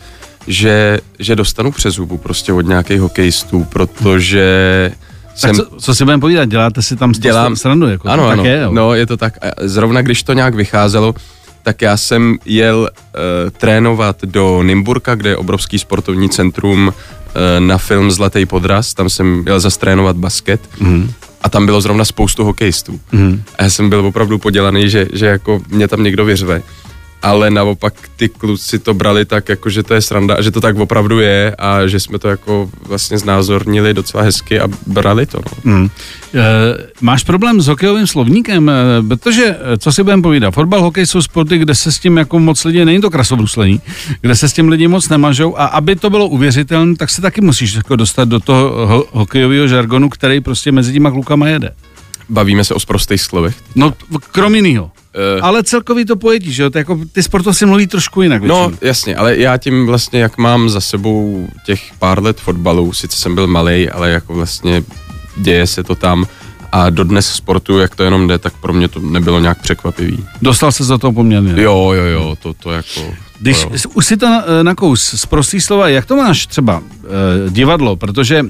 že, 0.48 1.00
že 1.20 1.36
dostanu 1.36 1.72
přes 1.72 2.00
prostě 2.24 2.54
od 2.54 2.62
nějakých 2.62 3.00
hokejistů, 3.00 3.64
protože 3.64 4.92
tak 4.92 5.07
jsem... 5.38 5.56
co, 5.56 5.66
co 5.80 5.96
si 5.96 6.04
budeme 6.04 6.22
povídat, 6.22 6.50
děláte 6.50 6.82
si 6.82 6.96
tam 6.96 7.12
Dělám... 7.12 7.56
srandu, 7.56 7.88
jako 7.88 8.08
ano, 8.08 8.28
ano. 8.28 8.46
Je, 8.46 8.62
jo. 8.62 8.72
no 8.72 8.94
je 8.94 9.06
to 9.06 9.18
tak. 9.18 9.38
Zrovna 9.62 10.02
když 10.02 10.24
to 10.24 10.34
nějak 10.34 10.56
vycházelo, 10.56 11.16
tak 11.64 11.82
já 11.82 11.98
jsem 11.98 12.38
jel 12.46 12.90
uh, 12.90 13.50
trénovat 13.52 14.22
do 14.24 14.64
Nymburka, 14.64 15.16
kde 15.16 15.30
je 15.30 15.38
obrovský 15.38 15.80
sportovní 15.80 16.30
centrum 16.30 16.88
uh, 16.88 16.94
na 17.60 17.78
film 17.78 18.12
Zlatý 18.12 18.46
podraz, 18.46 18.94
tam 18.94 19.10
jsem 19.10 19.44
jel 19.46 19.60
zastrénovat 19.60 20.16
basket 20.16 20.62
mm. 20.80 21.12
a 21.42 21.50
tam 21.50 21.66
bylo 21.66 21.82
zrovna 21.82 22.06
spoustu 22.06 22.44
hokejistů. 22.44 23.00
Mm. 23.12 23.44
A 23.58 23.64
já 23.64 23.70
jsem 23.70 23.90
byl 23.90 24.06
opravdu 24.06 24.38
podělaný, 24.38 24.90
že, 24.90 25.08
že 25.14 25.26
jako 25.26 25.62
mě 25.70 25.88
tam 25.88 26.04
někdo 26.04 26.26
vyřve 26.26 26.62
ale 27.22 27.50
naopak 27.50 27.94
ty 28.16 28.30
kluci 28.30 28.80
to 28.80 28.94
brali 28.94 29.26
tak, 29.26 29.50
jako 29.50 29.70
že 29.70 29.84
to 29.84 29.94
je 29.94 30.02
sranda 30.02 30.36
a 30.36 30.42
že 30.42 30.52
to 30.52 30.62
tak 30.62 30.78
opravdu 30.78 31.20
je 31.20 31.56
a 31.60 31.88
že 31.88 32.00
jsme 32.00 32.20
to 32.20 32.28
jako 32.28 32.70
vlastně 32.88 33.18
znázornili 33.18 33.94
docela 33.94 34.24
hezky 34.24 34.60
a 34.60 34.68
brali 34.88 35.26
to. 35.26 35.40
No. 35.66 35.74
Mm. 35.74 35.90
E, 36.34 36.40
máš 37.02 37.24
problém 37.24 37.62
s 37.62 37.68
hokejovým 37.68 38.08
slovníkem, 38.08 38.70
e, 38.70 38.74
protože, 39.08 39.58
e, 39.74 39.78
co 39.78 39.92
si 39.92 40.04
budeme 40.04 40.22
povídat, 40.22 40.54
fotbal, 40.54 40.82
hokej 40.82 41.06
jsou 41.06 41.22
sporty, 41.22 41.58
kde 41.58 41.76
se 41.76 41.92
s 41.92 42.00
tím 42.00 42.18
jako 42.18 42.40
moc 42.40 42.64
lidi, 42.64 42.86
není 42.86 43.02
to 43.02 43.10
krasovruslení, 43.10 43.82
kde 44.22 44.36
se 44.36 44.50
s 44.50 44.54
tím 44.54 44.70
lidi 44.70 44.88
moc 44.88 45.10
nemažou 45.10 45.58
a 45.58 45.66
aby 45.66 45.96
to 45.96 46.10
bylo 46.10 46.28
uvěřitelné, 46.28 46.96
tak 46.96 47.10
se 47.10 47.22
taky 47.22 47.42
musíš 47.42 47.74
jako 47.74 47.96
dostat 47.96 48.30
do 48.30 48.40
toho 48.40 48.88
ho- 48.88 49.06
hokejového 49.12 49.68
žargonu, 49.68 50.10
který 50.10 50.42
prostě 50.42 50.72
mezi 50.72 50.94
těma 50.94 51.12
klukama 51.12 51.48
jede. 51.48 51.72
Bavíme 52.30 52.64
se 52.64 52.74
o 52.74 52.80
sprostých 52.80 53.22
slovech. 53.22 53.56
No, 53.76 53.94
krom 54.32 54.56
jiného. 54.56 54.92
Uh, 55.38 55.46
ale 55.46 55.64
celkový 55.64 56.06
to 56.06 56.16
pojetí, 56.16 56.54
že 56.54 56.64
jo? 56.64 56.70
To 56.70 56.78
jako, 56.78 57.00
ty 57.12 57.24
sportovci 57.24 57.66
mluví 57.66 57.88
trošku 57.88 58.22
jinak. 58.22 58.44
No, 58.44 58.70
většinou. 58.70 58.88
jasně, 58.88 59.16
ale 59.16 59.38
já 59.38 59.58
tím 59.58 59.86
vlastně, 59.86 60.20
jak 60.20 60.38
mám 60.38 60.70
za 60.70 60.82
sebou 60.82 61.48
těch 61.66 61.82
pár 62.00 62.24
let 62.24 62.40
fotbalu, 62.40 62.94
sice 62.94 63.18
jsem 63.18 63.36
byl 63.36 63.48
malý, 63.48 63.90
ale 63.90 64.10
jako 64.10 64.34
vlastně 64.34 64.84
děje 65.38 65.68
se 65.68 65.84
to 65.84 65.96
tam 65.96 66.26
a 66.72 66.90
dodnes 66.90 67.28
sportu, 67.28 67.80
jak 67.80 67.96
to 67.96 68.04
jenom 68.04 68.28
jde, 68.28 68.38
tak 68.38 68.54
pro 68.54 68.74
mě 68.74 68.88
to 68.88 69.00
nebylo 69.00 69.40
nějak 69.40 69.62
překvapivý. 69.62 70.26
Dostal 70.42 70.72
se 70.72 70.84
za 70.84 70.98
to 70.98 71.12
poměrně. 71.12 71.62
Jo, 71.62 71.92
jo, 71.96 72.04
jo, 72.04 72.38
to, 72.42 72.54
to 72.54 72.72
jako... 72.72 73.02
Když 73.40 73.64
to 73.64 73.90
už 73.94 74.06
si 74.06 74.18
to 74.18 74.42
na, 74.64 74.76
kous 74.76 75.14
z 75.16 75.26
prostý 75.26 75.62
slova, 75.62 75.90
jak 75.90 76.06
to 76.06 76.16
máš 76.16 76.48
třeba 76.48 76.78
uh, 76.78 76.84
divadlo, 77.50 77.96
protože 77.96 78.42
uh, 78.42 78.50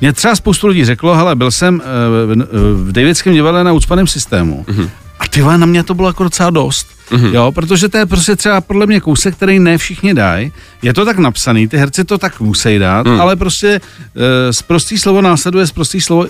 mě 0.00 0.12
třeba 0.12 0.36
spoustu 0.36 0.66
lidí 0.66 0.84
řeklo, 0.84 1.16
hele, 1.16 1.36
byl 1.36 1.50
jsem 1.50 1.74
uh, 1.74 2.42
v 2.88 2.92
Davidském 2.92 3.32
divadle 3.32 3.64
na 3.64 3.72
ucpaném 3.72 4.06
systému 4.06 4.64
mm-hmm. 4.68 4.90
a 5.18 5.28
ty 5.28 5.42
na 5.42 5.66
mě 5.66 5.82
to 5.82 5.94
bylo 5.94 6.08
jako 6.08 6.22
docela 6.22 6.50
dost. 6.50 6.86
Mm-hmm. 7.10 7.34
Jo, 7.34 7.52
protože 7.52 7.88
to 7.88 7.98
je 7.98 8.06
prostě 8.06 8.36
třeba 8.36 8.60
podle 8.60 8.86
mě 8.86 9.00
kousek, 9.00 9.36
který 9.36 9.58
ne 9.58 9.78
všichni 9.78 10.14
dají. 10.14 10.52
Je 10.82 10.94
to 10.94 11.04
tak 11.04 11.18
napsaný, 11.18 11.68
ty 11.68 11.76
herci 11.76 12.04
to 12.04 12.18
tak 12.18 12.40
musí 12.40 12.78
dát, 12.78 13.06
mm. 13.06 13.20
ale 13.20 13.36
prostě 13.36 13.80
uh, 13.80 14.22
z 14.50 14.62
prostý 14.62 14.98
slovo 14.98 15.22
následuje 15.22 15.66
z 15.66 15.72
prostý 15.72 16.00
slovo. 16.00 16.22
Uh, 16.22 16.28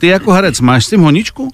ty 0.00 0.06
jako 0.06 0.32
herec 0.32 0.60
máš 0.60 0.84
s 0.84 0.90
tím 0.90 1.00
honičku? 1.00 1.50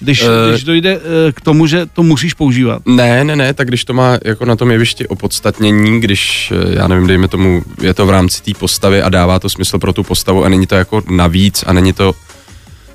Když, 0.00 0.22
uh, 0.22 0.28
když 0.50 0.64
dojde 0.64 0.96
uh, 0.96 1.02
k 1.32 1.40
tomu, 1.40 1.66
že 1.66 1.86
to 1.86 2.02
musíš 2.02 2.34
používat? 2.34 2.82
Ne, 2.86 3.24
ne, 3.24 3.36
ne, 3.36 3.54
tak 3.54 3.68
když 3.68 3.84
to 3.84 3.94
má 3.94 4.18
jako 4.24 4.44
na 4.44 4.56
tom 4.56 4.70
jevišti 4.70 5.08
opodstatnění, 5.08 6.00
když, 6.00 6.52
já 6.70 6.88
nevím, 6.88 7.06
dejme 7.06 7.28
tomu, 7.28 7.62
je 7.82 7.94
to 7.94 8.06
v 8.06 8.10
rámci 8.10 8.42
té 8.42 8.52
postavy 8.58 9.02
a 9.02 9.08
dává 9.08 9.38
to 9.38 9.48
smysl 9.48 9.78
pro 9.78 9.92
tu 9.92 10.02
postavu 10.02 10.44
a 10.44 10.48
není 10.48 10.66
to 10.66 10.74
jako 10.74 11.02
navíc 11.10 11.64
a 11.66 11.72
není 11.72 11.92
to 11.92 12.14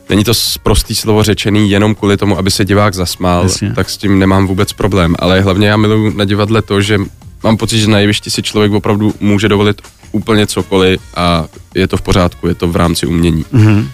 není 0.09 0.23
to 0.23 0.31
prostý 0.63 0.95
slovo 0.95 1.23
řečený 1.23 1.71
jenom 1.71 1.95
kvůli 1.95 2.17
tomu, 2.17 2.37
aby 2.37 2.51
se 2.51 2.65
divák 2.65 2.93
zasmál, 2.93 3.43
Jasně. 3.43 3.73
tak 3.73 3.89
s 3.89 3.97
tím 3.97 4.19
nemám 4.19 4.47
vůbec 4.47 4.73
problém. 4.73 5.15
Ale 5.19 5.41
hlavně 5.41 5.67
já 5.67 5.77
miluji 5.77 6.13
na 6.17 6.25
divadle 6.25 6.61
to, 6.61 6.81
že 6.81 6.99
mám 7.43 7.57
pocit, 7.57 7.79
že 7.79 7.87
na 7.87 7.99
jevišti 7.99 8.31
si 8.31 8.43
člověk 8.43 8.71
opravdu 8.71 9.13
může 9.19 9.47
dovolit 9.47 9.81
úplně 10.11 10.47
cokoliv 10.47 11.01
a 11.15 11.45
je 11.75 11.87
to 11.87 11.97
v 11.97 12.01
pořádku, 12.01 12.47
je 12.47 12.55
to 12.55 12.67
v 12.67 12.75
rámci 12.75 13.05
umění. 13.05 13.45
Mm-hmm. 13.53 13.87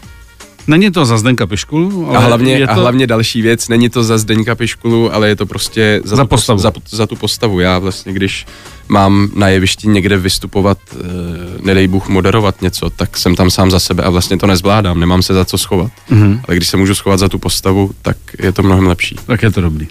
Není 0.67 0.91
to 0.91 1.05
za 1.05 1.17
Zdenka 1.17 1.47
Piškulu, 1.47 2.09
ale 2.09 2.17
a 2.17 2.21
hlavně, 2.21 2.57
je 2.57 2.67
to... 2.67 2.73
a 2.73 2.75
hlavně 2.75 3.07
další 3.07 3.41
věc, 3.41 3.67
není 3.67 3.89
to 3.89 4.03
za 4.03 4.17
Zdenka 4.17 4.55
Piškulu, 4.55 5.13
ale 5.13 5.27
je 5.27 5.35
to 5.35 5.45
prostě 5.45 6.01
za, 6.03 6.15
za, 6.15 6.23
tu, 6.23 6.27
postavu. 6.27 6.59
Za, 6.59 6.71
za 6.89 7.07
tu 7.07 7.15
postavu. 7.15 7.59
Já 7.59 7.79
vlastně, 7.79 8.13
když 8.13 8.45
mám 8.87 9.29
na 9.35 9.49
jevišti 9.49 9.87
někde 9.87 10.17
vystupovat, 10.17 10.77
e, 10.93 10.97
nedej 11.65 11.87
Bůh 11.87 12.07
moderovat 12.07 12.61
něco, 12.61 12.89
tak 12.89 13.17
jsem 13.17 13.35
tam 13.35 13.51
sám 13.51 13.71
za 13.71 13.79
sebe 13.79 14.03
a 14.03 14.09
vlastně 14.09 14.37
to 14.37 14.47
nezvládám, 14.47 14.99
nemám 14.99 15.21
se 15.21 15.33
za 15.33 15.45
co 15.45 15.57
schovat. 15.57 15.91
Mm-hmm. 16.11 16.39
Ale 16.47 16.57
když 16.57 16.69
se 16.69 16.77
můžu 16.77 16.95
schovat 16.95 17.19
za 17.19 17.29
tu 17.29 17.39
postavu, 17.39 17.91
tak 18.01 18.17
je 18.39 18.51
to 18.51 18.63
mnohem 18.63 18.87
lepší. 18.87 19.15
Tak 19.25 19.43
je 19.43 19.51
to 19.51 19.61
dobrý. 19.61 19.87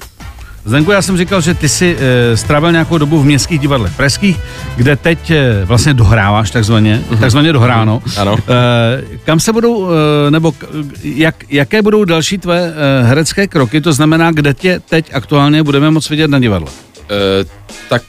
Zdenku, 0.65 0.91
já 0.91 1.03
jsem 1.03 1.17
říkal, 1.17 1.41
že 1.41 1.55
ty 1.55 1.69
si 1.69 1.97
e, 1.99 2.37
strávil 2.37 2.73
nějakou 2.73 2.99
dobu 2.99 3.21
v 3.21 3.25
městských 3.25 3.59
divadlech 3.59 3.93
pražských, 3.97 4.41
kde 4.77 4.97
teď 4.97 5.31
e, 5.31 5.65
vlastně 5.65 5.95
dohráváš 5.95 6.51
takzvaně, 6.51 7.05
mm-hmm. 7.11 7.19
takzvaně 7.19 7.53
dohráno. 7.53 8.03
Mm-hmm. 8.07 8.21
Ano. 8.21 8.37
E, 8.49 9.19
kam 9.25 9.41
se 9.41 9.53
budou, 9.53 9.89
e, 10.27 10.31
nebo 10.31 10.55
jak, 11.03 11.35
jaké 11.51 11.83
budou 11.83 12.05
další 12.05 12.39
tvé 12.39 12.73
e, 12.75 13.05
herecké 13.05 13.47
kroky, 13.47 13.81
to 13.81 13.93
znamená, 13.93 14.31
kde 14.31 14.55
tě 14.55 14.81
teď 14.89 15.11
aktuálně 15.15 15.63
budeme 15.63 15.91
moc 15.91 16.11
vidět 16.11 16.31
na 16.31 16.39
divadle? 16.39 16.69
E, 17.11 17.45
tak 17.89 18.03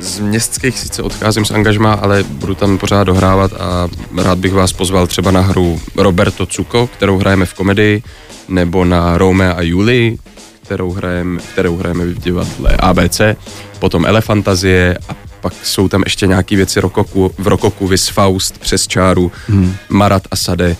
z 0.00 0.20
městských 0.20 0.78
sice 0.78 1.02
odcházím 1.02 1.44
z 1.44 1.50
angažma, 1.50 1.92
ale 1.92 2.22
budu 2.22 2.54
tam 2.54 2.78
pořád 2.78 3.04
dohrávat 3.04 3.52
a 3.52 3.88
rád 4.22 4.38
bych 4.38 4.52
vás 4.52 4.72
pozval 4.72 5.06
třeba 5.06 5.30
na 5.30 5.40
hru 5.40 5.80
Roberto 5.96 6.46
Cuco, 6.46 6.86
kterou 6.86 7.18
hrajeme 7.18 7.46
v 7.46 7.54
komedii, 7.54 8.02
nebo 8.48 8.84
na 8.84 9.18
Rome 9.18 9.54
a 9.54 9.62
Julie, 9.62 10.16
kterou 10.68 10.92
hrajeme, 10.92 11.40
kterou 11.52 11.76
hrajeme 11.76 12.04
v 12.04 12.18
divadle 12.18 12.76
ABC, 12.78 13.20
potom 13.78 14.06
Elefantazie 14.06 14.98
a 15.08 15.16
pak 15.40 15.52
jsou 15.62 15.88
tam 15.88 16.02
ještě 16.04 16.26
nějaké 16.26 16.56
věci 16.56 16.80
rokoku, 16.80 17.34
v 17.38 17.46
rokoku, 17.46 17.86
Vis 17.86 18.08
Faust, 18.08 18.58
Přes 18.58 18.86
čáru, 18.86 19.32
hmm. 19.48 19.74
Marat 19.88 20.22
a 20.30 20.36
Sade 20.36 20.76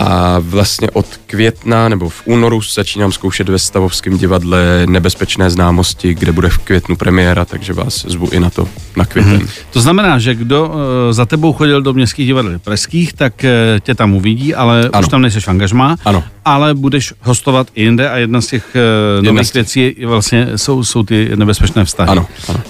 A 0.00 0.36
vlastně 0.38 0.90
od 0.90 1.06
května 1.26 1.88
nebo 1.88 2.08
v 2.08 2.22
únoru 2.24 2.60
začínám 2.74 3.12
zkoušet 3.12 3.48
ve 3.48 3.58
Stavovském 3.58 4.18
divadle 4.18 4.86
Nebezpečné 4.88 5.50
známosti, 5.50 6.14
kde 6.14 6.32
bude 6.32 6.48
v 6.48 6.58
květnu 6.58 6.96
premiéra, 6.96 7.44
takže 7.44 7.72
vás 7.72 8.04
zvu 8.08 8.28
i 8.32 8.40
na 8.40 8.50
to, 8.50 8.68
na 8.96 9.04
květen. 9.04 9.38
Mm-hmm. 9.38 9.48
To 9.70 9.80
znamená, 9.80 10.18
že 10.18 10.34
kdo 10.34 10.66
uh, 10.66 10.74
za 11.10 11.26
tebou 11.26 11.52
chodil 11.52 11.82
do 11.82 11.92
městských 11.92 12.26
divadel 12.26 12.58
pražských, 12.58 13.12
tak 13.12 13.32
uh, 13.44 13.80
tě 13.80 13.94
tam 13.94 14.14
uvidí, 14.14 14.54
ale 14.54 14.90
ano. 14.92 15.00
už 15.02 15.08
tam 15.08 15.22
nejseš 15.22 15.44
v 15.44 15.48
angažmá, 15.48 15.96
Ano. 16.04 16.24
ale 16.44 16.74
budeš 16.74 17.14
hostovat 17.22 17.66
i 17.74 17.82
jinde 17.82 18.10
a 18.10 18.16
jedna 18.16 18.40
z 18.40 18.46
těch 18.46 18.76
uh, 19.18 19.24
nových 19.24 19.46
z 19.46 19.50
těch- 19.50 19.54
věcí 19.54 19.94
je 19.98 20.06
vlastně 20.06 20.48
jsou, 20.56 20.84
jsou 20.84 21.02
ty 21.02 21.30
nebezpečné 21.34 21.84
vztahy. 21.84 22.10
Ano, 22.10 22.26
ano. 22.48 22.60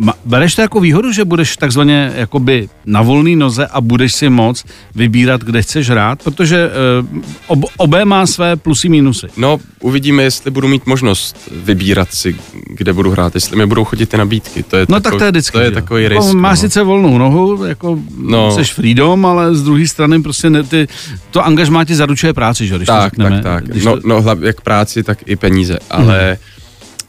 Ma- 0.00 0.14
bereš 0.24 0.54
to 0.54 0.62
jako 0.62 0.80
výhodu, 0.80 1.12
že 1.12 1.24
budeš 1.24 1.56
takzvaně 1.56 2.12
jakoby 2.14 2.68
na 2.86 3.02
volný 3.02 3.36
noze 3.36 3.66
a 3.66 3.80
budeš 3.80 4.14
si 4.14 4.28
moc 4.28 4.64
vybírat, 4.94 5.40
kde 5.44 5.62
chceš 5.62 5.90
hrát, 5.90 6.21
protože 6.24 6.70
uh, 7.12 7.20
ob, 7.46 7.58
obé 7.76 8.04
má 8.04 8.26
své 8.26 8.56
plusy 8.56 8.88
mínusy. 8.88 9.26
No, 9.36 9.58
uvidíme, 9.80 10.22
jestli 10.22 10.50
budu 10.50 10.68
mít 10.68 10.86
možnost 10.86 11.36
vybírat 11.64 12.14
si, 12.14 12.36
kde 12.68 12.92
budu 12.92 13.10
hrát, 13.10 13.34
jestli 13.34 13.56
mi 13.56 13.66
budou 13.66 13.84
chodit 13.84 14.06
ty 14.06 14.16
nabídky. 14.16 14.62
To 14.62 14.76
je 14.76 14.86
No 14.88 15.00
takový, 15.00 15.02
tak 15.02 15.18
to 15.18 15.24
je 15.24 15.30
vždycky. 15.30 15.52
To 15.52 15.60
je 15.60 15.66
jo. 15.66 15.72
takový 15.72 16.02
Jako 16.04 16.14
risk. 16.14 16.34
Máš 16.34 16.58
no. 16.58 16.60
sice 16.68 16.82
volnou 16.82 17.18
nohu, 17.18 17.64
jako 17.64 17.98
no. 18.16 18.42
No. 18.48 18.64
jsi 18.64 18.64
freedom, 18.64 19.26
ale 19.26 19.54
z 19.54 19.62
druhé 19.62 19.86
strany 19.88 20.22
prostě 20.22 20.50
ne, 20.50 20.62
ty, 20.62 20.88
to 21.30 21.46
angažmá 21.46 21.84
ti 21.84 21.94
zaručuje 21.94 22.32
práci, 22.32 22.66
že 22.66 22.74
jo, 22.74 22.78
když 22.78 22.86
to 22.86 22.92
tak, 22.92 23.04
řekneme. 23.12 23.30
tak, 23.30 23.42
tak. 23.42 23.64
Když 23.64 23.84
No, 23.84 24.00
to, 24.00 24.08
no 24.08 24.24
jak 24.40 24.60
práci, 24.60 25.02
tak 25.02 25.18
i 25.26 25.36
peníze, 25.36 25.78
ale 25.90 26.38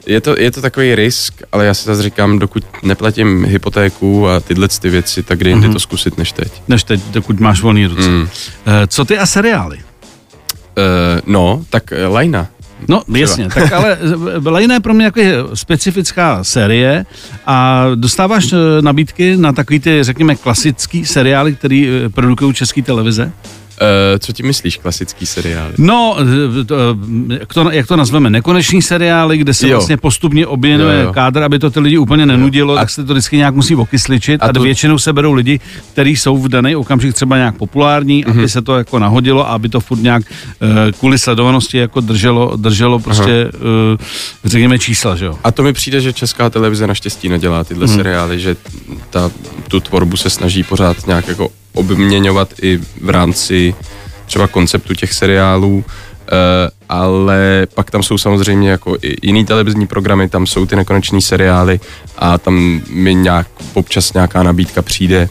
je, 0.06 0.20
to, 0.20 0.40
je 0.40 0.50
to 0.50 0.62
takový 0.62 0.94
risk, 0.94 1.42
ale 1.52 1.66
já 1.66 1.74
si 1.74 1.84
zase 1.84 2.02
říkám, 2.02 2.38
dokud 2.38 2.64
neplatím 2.82 3.44
hypotéku 3.44 4.28
a 4.28 4.40
tyhle 4.40 4.68
ty 4.68 4.90
věci, 4.90 5.22
tak 5.22 5.38
kdy 5.38 5.50
jindy 5.50 5.68
to 5.68 5.80
zkusit 5.80 6.18
než 6.18 6.32
teď. 6.32 6.52
než 6.68 6.84
teď, 6.84 7.00
dokud 7.10 7.40
máš 7.40 7.62
volný 7.62 7.86
ruce. 7.86 8.08
Mm. 8.08 8.28
Eh, 8.66 8.86
Co 8.86 9.04
ty 9.04 9.18
a 9.18 9.26
seriály? 9.26 9.76
Uh, 9.76 9.82
no, 11.26 11.64
tak 11.70 11.92
uh, 12.06 12.14
Lajna. 12.14 12.48
No, 12.88 13.02
jasně, 13.08 13.48
tak 13.54 13.72
ale 13.72 13.98
eh, 14.44 14.48
Lejna 14.48 14.74
je 14.74 14.80
pro 14.80 14.94
mě 14.94 15.04
jako 15.04 15.20
specifická 15.54 16.44
série 16.44 17.06
a 17.46 17.86
dostáváš 17.94 18.52
eh, 18.52 18.56
nabídky 18.82 19.36
na 19.36 19.52
takový 19.52 19.80
ty, 19.80 19.98
řekněme, 20.04 20.36
klasický 20.36 21.06
seriály, 21.06 21.54
který 21.54 21.88
eh, 21.88 22.08
produkují 22.08 22.54
české 22.54 22.82
televize? 22.82 23.32
Uh, 23.80 24.18
co 24.18 24.32
ti 24.32 24.42
myslíš, 24.42 24.76
klasický 24.76 25.26
seriál? 25.26 25.68
No, 25.78 26.16
eh, 26.60 26.64
to, 26.64 26.74
eh, 27.30 27.36
jak 27.40 27.54
to, 27.54 27.70
jak 27.70 27.86
to 27.86 27.96
nazveme, 27.96 28.30
nekoneční 28.30 28.82
seriály, 28.82 29.38
kde 29.38 29.54
se 29.54 29.68
Jo. 29.68 29.72
vlastně 29.78 29.96
postupně 29.96 30.42
Jo, 30.42 30.48
jo. 31.02 31.12
kádr, 31.12 31.42
aby 31.42 31.58
to 31.58 31.70
ty 31.70 31.80
lidi 31.80 31.98
úplně 31.98 32.26
nenudilo, 32.26 32.74
A- 32.74 32.80
tak 32.80 32.90
se 32.90 33.04
to 33.04 33.12
vždycky 33.12 33.36
nějak 33.36 33.54
musí 33.54 33.74
okysličit 33.76 34.42
a, 34.42 34.46
A 34.46 34.52
to- 34.52 34.62
většinou 34.62 34.98
se 34.98 35.12
berou 35.12 35.32
lidi, 35.32 35.60
kteří 35.92 36.16
jsou 36.16 36.36
v 36.38 36.48
daný 36.48 36.76
okamžik 36.76 37.14
třeba 37.14 37.36
nějak 37.36 37.56
populární, 37.56 38.24
Mhm. 38.26 38.38
aby 38.38 38.48
se 38.48 38.62
to 38.62 38.76
jako 38.78 38.98
nahodilo 38.98 39.48
a 39.50 39.52
aby 39.54 39.68
to 39.68 39.80
furt 39.80 40.02
nějak 40.02 40.22
eh, 40.62 40.92
kvůli 40.92 41.18
sledovanosti 41.18 41.78
jako 41.78 42.00
drželo, 42.00 42.56
drželo 42.56 42.98
prostě, 42.98 43.50
eh, 43.54 44.04
řekněme, 44.44 44.78
čísla, 44.78 45.16
že 45.16 45.24
jo? 45.24 45.38
A 45.44 45.50
to 45.52 45.62
mi 45.62 45.72
přijde, 45.72 46.00
že 46.00 46.12
česká 46.12 46.50
televize 46.50 46.86
naštěstí 46.86 47.28
nedělá 47.28 47.64
tyhle 47.64 47.84
Mhm. 47.84 47.92
mm. 47.92 47.98
seriály, 47.98 48.40
že 48.40 48.56
ta, 49.10 49.30
tu 49.68 49.80
tvorbu 49.80 50.16
se 50.16 50.30
snaží 50.30 50.62
pořád 50.62 51.06
nějak 51.06 51.28
jako 51.28 51.48
obměňovat 51.74 52.54
i 52.62 52.80
v 53.00 53.10
rámci 53.10 53.74
třeba 54.26 54.46
konceptu 54.46 54.94
těch 54.94 55.12
seriálů, 55.12 55.76
uh, 55.76 55.84
ale 56.88 57.66
pak 57.74 57.90
tam 57.90 58.02
jsou 58.02 58.18
samozřejmě 58.18 58.70
jako 58.70 58.96
i 59.02 59.16
jiný 59.26 59.44
televizní 59.44 59.86
programy, 59.86 60.28
tam 60.28 60.46
jsou 60.46 60.66
ty 60.66 60.76
nekoneční 60.76 61.22
seriály 61.22 61.80
a 62.18 62.38
tam 62.38 62.80
mi 62.90 63.14
nějak 63.14 63.46
občas 63.74 64.12
nějaká 64.12 64.42
nabídka 64.42 64.82
přijde, 64.82 65.28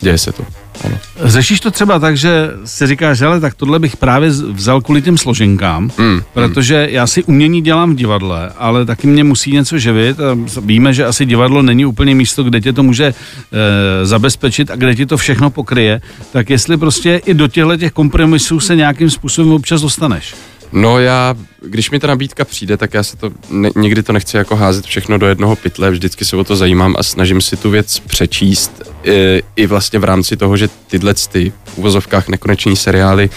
děje 0.00 0.18
se 0.18 0.32
to. 0.32 0.59
Ano. 0.84 0.98
Řešíš 1.24 1.60
to 1.60 1.70
třeba 1.70 1.98
tak, 1.98 2.16
že 2.16 2.50
si 2.64 2.86
říkáš, 2.86 3.20
hele, 3.20 3.40
tak 3.40 3.54
tohle 3.54 3.78
bych 3.78 3.96
právě 3.96 4.30
vzal 4.30 4.80
kvůli 4.80 5.02
těm 5.02 5.18
složenkám, 5.18 5.90
Mm, 5.98 6.20
protože 6.34 6.88
já 6.90 7.06
si 7.06 7.24
umění 7.24 7.62
dělám 7.62 7.92
v 7.92 7.96
divadle, 7.96 8.50
ale 8.58 8.84
taky 8.84 9.06
mě 9.06 9.24
musí 9.24 9.52
něco 9.52 9.78
živit 9.78 10.20
a 10.20 10.38
víme, 10.60 10.94
že 10.94 11.06
asi 11.06 11.26
divadlo 11.26 11.62
není 11.62 11.86
úplně 11.86 12.14
místo, 12.14 12.44
kde 12.44 12.60
tě 12.60 12.72
to 12.72 12.82
může 12.82 13.04
e, 13.06 14.06
zabezpečit 14.06 14.70
a 14.70 14.76
kde 14.76 14.94
ti 14.94 15.06
to 15.06 15.16
všechno 15.16 15.50
pokryje, 15.50 16.00
tak 16.32 16.50
jestli 16.50 16.76
prostě 16.76 17.20
i 17.26 17.34
do 17.34 17.48
těchto 17.48 17.76
těch 17.76 17.92
kompromisů 17.92 18.60
se 18.60 18.76
nějakým 18.76 19.10
způsobem 19.10 19.52
občas 19.52 19.80
dostaneš. 19.80 20.34
No 20.72 20.98
já, 20.98 21.34
když 21.62 21.90
mi 21.90 21.98
ta 21.98 22.06
nabídka 22.06 22.44
přijde, 22.44 22.76
tak 22.76 22.94
já 22.94 23.02
se 23.02 23.16
to, 23.16 23.30
ne, 23.50 23.70
nikdy 23.76 24.02
to 24.02 24.12
nechci 24.12 24.36
jako 24.36 24.56
házet 24.56 24.84
všechno 24.84 25.18
do 25.18 25.26
jednoho 25.26 25.56
pytle, 25.56 25.90
vždycky 25.90 26.24
se 26.24 26.36
o 26.36 26.44
to 26.44 26.56
zajímám 26.56 26.94
a 26.98 27.02
snažím 27.02 27.40
si 27.40 27.56
tu 27.56 27.70
věc 27.70 27.98
přečíst 27.98 28.82
i, 29.04 29.42
i 29.56 29.66
vlastně 29.66 29.98
v 29.98 30.04
rámci 30.04 30.36
toho, 30.36 30.56
že 30.56 30.68
tyhle 30.86 31.14
ty 31.14 31.52
v 31.64 31.78
uvozovkách 31.78 32.28
nekoneční 32.28 32.76
seriály 32.76 33.30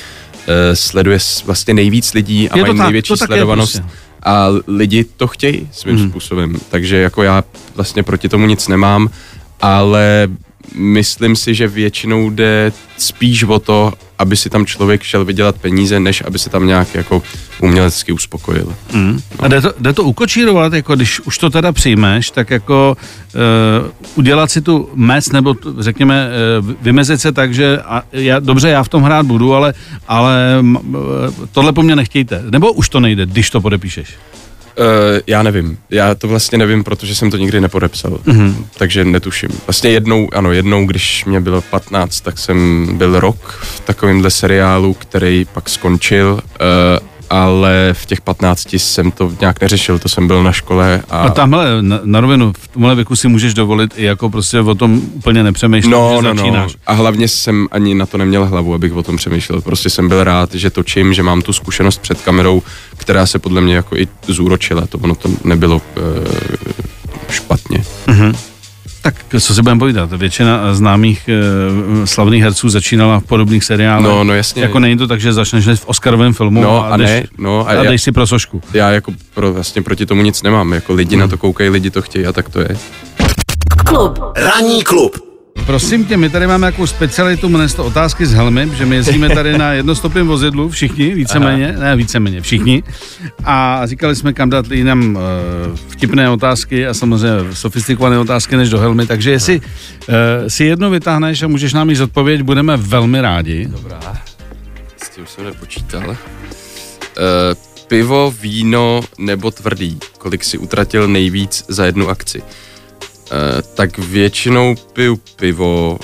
e, 0.48 0.76
sleduje 0.76 1.19
vlastně 1.46 1.74
nejvíc 1.74 2.13
lidí 2.13 2.50
a 2.50 2.58
Je 2.58 2.63
mají 2.63 2.78
tak, 2.78 2.86
největší 2.86 3.17
sledovanost. 3.17 3.80
prostě. 3.80 3.98
A 4.24 4.48
lidi 4.67 5.04
to 5.04 5.28
chtějí 5.28 5.69
svým 5.72 5.98
hmm. 5.98 6.10
způsobem, 6.10 6.56
takže 6.69 6.98
jako 6.98 7.24
já 7.24 7.43
vlastně 7.76 8.04
proti 8.04 8.30
tomu 8.30 8.48
nic 8.48 8.67
nemám, 8.67 9.10
ale 9.62 10.28
myslím 10.76 11.36
si, 11.36 11.56
že 11.56 11.67
většinou 11.67 12.30
jde 12.30 12.71
spíš 12.97 13.43
o 13.43 13.60
to, 13.60 13.93
aby 14.19 14.38
si 14.38 14.49
tam 14.49 14.65
člověk 14.65 15.04
šel 15.04 15.26
vydělat 15.26 15.56
peníze, 15.56 15.99
než 15.99 16.23
aby 16.26 16.39
se 16.39 16.49
tam 16.49 16.67
nějak 16.67 16.95
jako 16.95 17.21
umělecky 17.60 18.12
uspokojil. 18.12 18.76
Mm. 18.93 19.19
A 19.39 19.47
jde 19.47 19.62
to, 19.62 19.73
jde 19.80 19.93
to 19.93 20.04
ukočírovat, 20.04 20.73
jako 20.73 20.95
když 20.95 21.19
už 21.19 21.38
to 21.38 21.49
teda 21.49 21.71
přijmeš, 21.71 22.32
tak 22.32 22.49
jako 22.49 22.97
uh, 22.97 23.91
udělat 24.15 24.52
si 24.52 24.62
tu 24.62 24.89
mez, 24.93 25.32
nebo 25.32 25.54
tu, 25.54 25.84
řekněme 25.84 26.30
uh, 26.60 26.71
vymezit 26.82 27.21
se 27.21 27.32
tak, 27.32 27.54
že 27.54 27.80
a 27.82 28.04
já, 28.12 28.39
dobře, 28.39 28.69
já 28.69 28.84
v 28.84 28.89
tom 28.89 29.04
hrát 29.04 29.26
budu, 29.26 29.54
ale, 29.54 29.73
ale 30.08 30.60
m, 30.60 30.76
uh, 30.76 30.95
tohle 31.52 31.73
po 31.73 31.84
mně 31.84 31.95
nechtějte. 31.95 32.43
Nebo 32.49 32.73
už 32.73 32.89
to 32.89 32.99
nejde, 32.99 33.26
když 33.26 33.49
to 33.49 33.62
podepíšeš. 33.62 34.08
Uh, 34.78 35.20
já 35.28 35.44
nevím. 35.44 35.78
Já 35.90 36.16
to 36.16 36.28
vlastně 36.28 36.58
nevím, 36.58 36.84
protože 36.84 37.16
jsem 37.16 37.32
to 37.32 37.38
nikdy 37.38 37.62
nepodepsal. 37.62 38.20
Mhm. 38.26 38.50
Mm-hmm. 38.50 38.66
Takže 38.78 39.06
netuším. 39.06 39.50
Vlastně 39.68 39.90
jednou, 39.90 40.30
ano, 40.34 40.52
jednou, 40.52 40.86
když 40.86 41.26
mě 41.26 41.42
bylo 41.42 41.62
15, 41.62 42.22
tak 42.22 42.40
jsem 42.40 42.88
byl 42.98 43.20
rok 43.20 43.60
v 43.62 43.80
takovémhle 43.80 44.32
seriálu, 44.32 44.94
který 44.94 45.46
pak 45.54 45.70
skončil, 45.70 46.34
uh, 46.34 47.08
ale 47.34 47.89
v 47.93 48.06
těch 48.06 48.22
15 48.22 48.74
jsem 48.74 49.12
to 49.12 49.34
nějak 49.39 49.62
neřešil, 49.62 50.00
to 50.00 50.10
jsem 50.10 50.28
byl 50.28 50.43
na 50.43 50.52
škole 50.52 51.04
a... 51.10 51.17
A 51.17 51.30
tamhle 51.30 51.82
na, 51.82 52.00
na 52.04 52.22
rovinu, 52.22 52.54
v 52.58 52.67
tomhle 52.67 52.96
věku 52.96 53.15
si 53.15 53.28
můžeš 53.28 53.54
dovolit 53.54 53.93
i 53.98 54.04
jako 54.04 54.30
prostě 54.30 54.60
o 54.60 54.76
tom 54.76 55.02
úplně 55.13 55.43
nepřemýšlet, 55.43 55.91
No, 55.91 56.15
že 56.15 56.22
no, 56.28 56.34
no. 56.34 56.38
začínáš. 56.38 56.76
A 56.88 56.93
hlavně 56.93 57.28
jsem 57.28 57.67
ani 57.72 57.96
na 57.96 58.06
to 58.06 58.17
neměl 58.17 58.46
hlavu, 58.46 58.74
abych 58.74 58.93
o 58.93 59.04
tom 59.04 59.17
přemýšlel. 59.17 59.62
Prostě 59.62 59.89
jsem 59.89 60.10
byl 60.10 60.24
rád, 60.24 60.54
že 60.54 60.69
točím, 60.69 61.13
že 61.13 61.24
mám 61.24 61.41
tu 61.41 61.54
zkušenost 61.54 62.02
před 62.02 62.22
kamerou, 62.22 62.62
která 62.98 63.26
se 63.26 63.39
podle 63.39 63.62
mě 63.62 63.76
jako 63.76 63.96
i 63.96 64.08
zúročila. 64.28 64.88
To 64.88 64.98
ono 64.98 65.15
to 65.15 65.30
nebylo 65.43 65.76
uh, 65.76 65.82
špatně. 67.30 67.84
Tak 69.04 69.16
co 69.39 69.54
si 69.54 69.62
budeme 69.62 69.80
povídat, 69.80 70.12
většina 70.13 70.74
známých 70.74 71.30
uh, 72.00 72.06
slavných 72.06 72.44
herců 72.44 72.70
začínala 72.70 73.20
v 73.20 73.24
podobných 73.24 73.63
seriálech. 73.63 74.04
No, 74.06 74.24
no 74.24 74.34
jasně. 74.34 74.62
Jako 74.62 74.80
není 74.80 74.98
to 74.98 75.08
tak, 75.08 75.22
že 75.22 75.34
začneš 75.34 75.66
v 75.80 75.86
Oscarovém 75.86 76.34
filmu 76.34 76.62
No 76.62 76.86
a, 76.86 76.89
a 76.89 76.98
jdeš, 76.98 77.10
ne, 77.10 77.24
no 77.38 77.68
a 77.68 77.72
a 77.72 77.74
já, 77.74 77.84
jdeš 77.84 78.04
si 78.04 78.12
pro 78.12 78.28
sošku. 78.28 78.62
já 78.74 78.92
jako 78.92 79.12
pro, 79.34 79.54
vlastně 79.54 79.82
proti 79.82 80.06
tomu 80.06 80.22
nic 80.22 80.44
nemám. 80.44 80.74
Jako 80.74 80.94
lidi 80.94 81.18
na 81.18 81.28
to 81.28 81.38
koukají, 81.38 81.70
lidi 81.70 81.89
to 81.89 82.02
chtějí 82.02 82.26
a 82.26 82.34
tak 82.34 82.50
to 82.50 82.60
je. 82.60 82.78
Klub. 83.86 84.20
Ranní 84.36 84.84
klub. 84.84 85.33
Prosím 85.66 86.06
tě, 86.06 86.18
my 86.18 86.30
tady 86.30 86.48
máme 86.48 86.66
nějakou 86.68 86.88
specialitu, 86.88 87.50
jmenuje 87.50 87.70
se 87.70 87.76
to 87.76 87.86
otázky 87.86 88.26
s 88.26 88.34
helmy, 88.34 88.70
že 88.78 88.86
my 88.86 88.96
jezdíme 88.96 89.30
tady 89.30 89.58
na 89.58 89.74
jednostopém 89.74 90.28
vozidlu, 90.28 90.70
všichni, 90.70 91.16
víceméně, 91.16 91.76
ne 91.80 91.96
víceméně, 91.96 92.42
všichni. 92.42 92.84
A 93.44 93.82
říkali 93.86 94.16
jsme, 94.16 94.34
kam 94.34 94.50
dát 94.50 94.72
jinam 94.72 95.16
uh, 95.16 95.22
vtipné 95.88 96.30
otázky 96.30 96.88
a 96.88 96.94
samozřejmě 96.94 97.54
sofistikované 97.54 98.20
otázky 98.20 98.58
než 98.58 98.70
do 98.70 98.80
helmy, 98.80 99.08
takže 99.08 99.32
jestli 99.32 99.60
uh, 99.60 100.16
si 100.48 100.63
jedno 100.63 100.89
vytáhneš 100.89 101.44
a 101.44 101.48
můžeš 101.48 101.74
nám 101.74 101.89
ji 101.89 101.96
zodpovědět, 101.96 102.44
budeme 102.44 102.78
velmi 102.78 103.22
rádi. 103.22 103.66
Dobrá. 103.66 104.00
S 105.04 105.10
tím 105.10 105.26
jsem 105.28 105.46
nepočítal. 105.46 106.10
Uh, 106.10 106.16
pivo, 107.88 108.34
víno 108.42 109.02
nebo 109.18 109.52
tvrdý? 109.52 109.98
Kolik 110.18 110.44
si 110.44 110.58
utratil 110.58 111.08
nejvíc 111.08 111.66
za 111.68 111.86
jednu 111.86 112.10
akci? 112.10 112.42
Uh, 113.34 113.62
tak 113.74 113.98
většinou 113.98 114.76
piju 114.93 115.15
pivo 115.36 116.00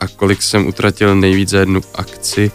a 0.00 0.08
kolik 0.08 0.42
jsem 0.42 0.66
utratil 0.66 1.16
nejvíc 1.16 1.48
za 1.48 1.58
jednu 1.58 1.80
akci? 1.94 2.50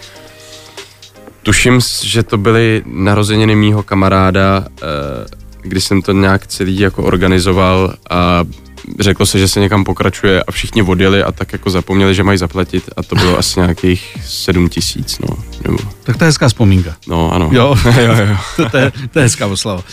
Tuším, 1.43 1.79
že 2.03 2.23
to 2.23 2.37
byly 2.37 2.83
narozeniny 2.85 3.55
mýho 3.55 3.83
kamaráda, 3.83 4.59
uh, 4.67 4.87
kdy 5.61 5.81
jsem 5.81 6.01
to 6.01 6.11
nějak 6.11 6.47
celý 6.47 6.79
jako 6.79 7.03
organizoval 7.03 7.93
a 8.09 8.43
řeklo 8.99 9.25
se, 9.25 9.39
že 9.39 9.47
se 9.47 9.59
někam 9.59 9.83
pokračuje 9.83 10.43
a 10.43 10.51
všichni 10.51 10.81
odjeli 10.81 11.23
a 11.23 11.31
tak 11.31 11.53
jako 11.53 11.69
zapomněli, 11.69 12.15
že 12.15 12.23
mají 12.23 12.37
zaplatit 12.37 12.89
a 12.97 13.03
to 13.03 13.15
bylo 13.15 13.37
asi 13.37 13.59
nějakých 13.59 14.17
7 14.25 14.69
tisíc, 14.69 15.19
no. 15.19 15.37
Nebo, 15.63 15.77
Tak 16.03 16.17
to 16.17 16.23
je 16.23 16.27
hezká 16.27 16.47
vzpomínka. 16.47 16.95
no 17.07 17.33
ano. 17.33 17.49
Jo, 17.53 17.75
jo, 17.85 18.15
jo. 18.29 18.37
to, 18.55 18.69
to, 18.69 18.77
je, 18.77 18.91
to 19.11 19.19
je 19.19 19.23
hezká 19.23 19.47
oslava. 19.47 19.83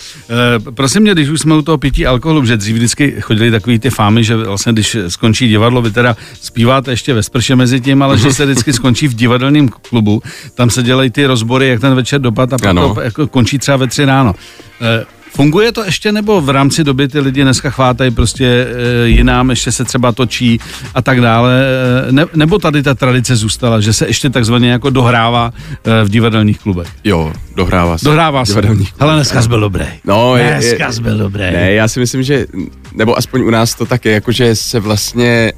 E, 0.66 0.70
prosím 0.72 1.02
mě, 1.02 1.12
když 1.12 1.28
už 1.28 1.40
jsme 1.40 1.54
u 1.54 1.62
toho 1.62 1.78
pití 1.78 2.06
alkoholu, 2.06 2.44
že 2.44 2.56
dřív 2.56 2.76
vždycky 2.76 3.14
chodili 3.20 3.50
takový 3.50 3.78
ty 3.78 3.90
fámy, 3.90 4.24
že 4.24 4.37
vlastně 4.37 4.72
když 4.72 4.96
skončí 5.09 5.48
divadlo, 5.48 5.82
vy 5.82 5.90
teda 5.90 6.16
zpíváte 6.40 6.90
ještě 6.90 7.14
ve 7.14 7.22
sprše 7.22 7.56
mezi 7.56 7.80
tím, 7.80 8.02
ale 8.02 8.18
že 8.18 8.32
se 8.32 8.44
vždycky 8.46 8.72
skončí 8.72 9.09
v 9.09 9.14
divadelním 9.14 9.68
klubu, 9.68 10.22
tam 10.54 10.70
se 10.70 10.82
dělají 10.82 11.11
ty 11.11 11.26
rozbory, 11.26 11.68
jak 11.68 11.80
ten 11.80 11.94
večer 11.94 12.20
dopad 12.20 12.52
a 12.52 12.56
pak 12.59 13.04
jako 13.04 13.26
končí 13.26 13.59
třeba 13.59 13.76
ve 13.76 13.87
tři 13.87 14.04
ráno. 14.04 14.35
E, 14.80 15.15
Funguje 15.37 15.72
to 15.72 15.85
ještě, 15.85 16.12
nebo 16.12 16.40
v 16.40 16.51
rámci 16.51 16.85
doby 16.85 17.09
ty 17.09 17.20
lidi 17.20 17.42
dneska 17.42 17.70
chvátají 17.70 18.11
prostě 18.11 18.46
e, 18.46 19.09
jinám, 19.09 19.51
ještě 19.51 19.72
se 19.72 19.85
třeba 19.85 20.12
točí 20.12 20.61
a 20.94 21.03
tak 21.03 21.20
dále, 21.20 21.64
e, 22.09 22.12
ne, 22.12 22.27
nebo 22.35 22.59
tady 22.59 22.83
ta 22.83 22.94
tradice 22.94 23.37
zůstala, 23.37 23.81
že 23.81 23.92
se 23.92 24.07
ještě 24.07 24.31
takzvaně 24.31 24.70
jako 24.70 24.90
dohrává 24.90 25.53
e, 25.85 26.05
v 26.05 26.09
divadelních 26.09 26.59
klubech? 26.59 26.88
Jo, 27.05 27.33
dohrává 27.57 27.99
se. 27.99 28.05
Dohrává 28.05 28.44
se. 28.44 28.53
Divadelních 28.53 28.94
Ale 28.99 29.14
dneska 29.14 29.42
jsi 29.42 29.49
byl 29.49 29.61
dobrý. 29.61 29.87
No, 30.05 30.37
je, 30.37 30.44
je, 30.44 30.51
Dneska 30.51 30.92
jsi 30.92 31.03
byl 31.03 31.18
dobrý. 31.18 31.42
Ne, 31.42 31.72
já 31.72 31.88
si 31.88 32.01
myslím, 32.01 32.22
že, 32.22 32.46
nebo 32.94 33.18
aspoň 33.18 33.40
u 33.40 33.51
nás 33.51 33.75
to 33.75 33.87
tak 33.87 34.05
je, 34.05 34.12
jakože 34.12 34.57
se 34.57 34.81
vlastně 34.81 35.53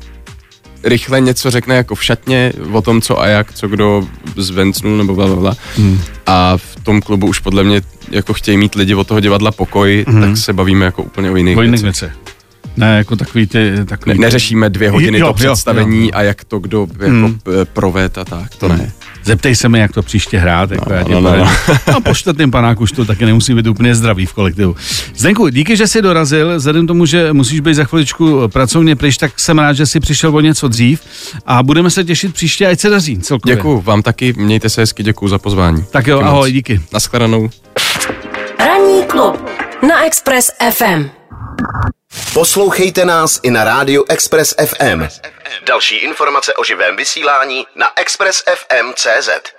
rychle 0.84 1.20
něco 1.20 1.50
řekne 1.50 1.76
jako 1.76 1.94
v 1.94 2.04
šatně 2.04 2.52
o 2.72 2.82
tom, 2.82 3.00
co 3.00 3.20
a 3.20 3.26
jak, 3.26 3.52
co 3.52 3.68
kdo 3.68 4.06
zvencnul 4.36 4.98
nebo 4.98 5.14
bla, 5.14 5.26
bla, 5.26 5.36
bla. 5.36 5.56
Hmm. 5.76 6.00
A 6.26 6.56
v 6.56 6.76
tom 6.82 7.00
klubu 7.00 7.26
už 7.26 7.38
podle 7.38 7.64
mě 7.64 7.82
jako 8.10 8.34
chtějí 8.34 8.56
mít 8.56 8.74
lidi 8.74 8.94
od 8.94 9.06
toho 9.06 9.20
divadla 9.20 9.50
pokoj, 9.50 10.04
hmm. 10.08 10.20
tak 10.20 10.36
se 10.36 10.52
bavíme 10.52 10.84
jako 10.84 11.02
úplně 11.02 11.30
o 11.30 11.36
jiných 11.36 11.56
O 11.58 11.62
jiných 11.62 11.82
věcech. 11.82 12.12
Ne, 12.78 12.96
jako 12.98 13.16
takový 13.16 13.46
ty... 13.46 13.72
Takový 13.86 14.18
Ne, 14.18 14.20
neřešíme 14.26 14.70
dvě 14.70 14.90
hodiny 14.90 15.18
Jo, 15.18 15.26
to 15.26 15.44
jo, 15.44 15.52
představení 15.52 16.04
jo. 16.04 16.10
a 16.14 16.22
jak 16.22 16.44
to 16.44 16.58
kdo 16.58 16.86
jako 16.92 17.04
hmm. 17.06 17.38
proved 17.72 18.18
a 18.18 18.24
tak, 18.24 18.54
to 18.54 18.68
ne. 18.68 18.92
Zeptej 19.24 19.56
se 19.56 19.68
mi, 19.68 19.78
jak 19.78 19.92
to 19.92 20.02
příště 20.02 20.38
hrát. 20.38 20.70
Jako 20.70 20.90
No, 20.90 20.96
já 20.96 21.02
ti 21.04 21.12
no, 21.12 21.20
no, 21.20 21.30
povím. 21.30 21.44
no. 21.68 21.74
no, 21.92 22.00
po 22.00 22.14
čtvrtém 22.14 22.50
panáku 22.50 22.82
už 22.82 22.92
to 22.92 23.04
taky 23.04 23.26
nemusí 23.26 23.54
být 23.54 23.66
úplně 23.66 23.94
zdravý 23.94 24.26
v 24.26 24.32
kolektivu. 24.32 24.76
Zdenku, 25.16 25.48
díky, 25.48 25.76
že 25.76 25.86
jsi 25.86 26.02
dorazil. 26.02 26.56
Vzhledem 26.56 26.84
k 26.84 26.88
tomu, 26.88 27.06
že 27.06 27.32
musíš 27.32 27.60
být 27.60 27.74
za 27.74 27.84
chviličku 27.84 28.48
pracovně 28.48 28.96
pryč, 28.96 29.16
tak 29.16 29.40
jsem 29.40 29.58
rád, 29.58 29.72
že 29.72 29.86
jsi 29.86 30.00
přišel 30.00 30.36
o 30.36 30.40
něco 30.40 30.68
dřív 30.68 31.00
a 31.46 31.62
budeme 31.62 31.90
se 31.90 32.04
těšit 32.04 32.34
příště, 32.34 32.66
ať 32.66 32.80
se 32.80 32.90
daří 32.90 33.18
celkově. 33.18 33.56
Děkuju, 33.56 33.80
vám 33.80 34.02
taky, 34.02 34.32
mějte 34.36 34.68
se 34.70 34.80
hezky, 34.80 35.02
děkuju 35.02 35.28
za 35.28 35.38
pozvání. 35.38 35.84
Tak 35.90 36.06
jo, 36.06 36.16
Díky 36.16 36.24
moc. 36.24 36.32
ahoj, 36.32 36.52
díky. 36.52 36.80
Naschledanou. 36.92 37.50
Ranní 38.58 39.02
klub 39.06 39.48
na 39.88 40.06
Express 40.06 40.50
FM. 40.70 41.17
Poslouchejte 42.34 43.04
nás 43.04 43.40
i 43.42 43.50
na 43.50 43.64
rádiu 43.64 44.04
Express 44.08 44.54
FM. 44.66 45.08
Další 45.66 45.96
informace 45.96 46.54
o 46.54 46.64
živém 46.64 46.96
vysílání 46.96 47.66
na 47.74 47.86
expressfm.cz. 47.96 49.57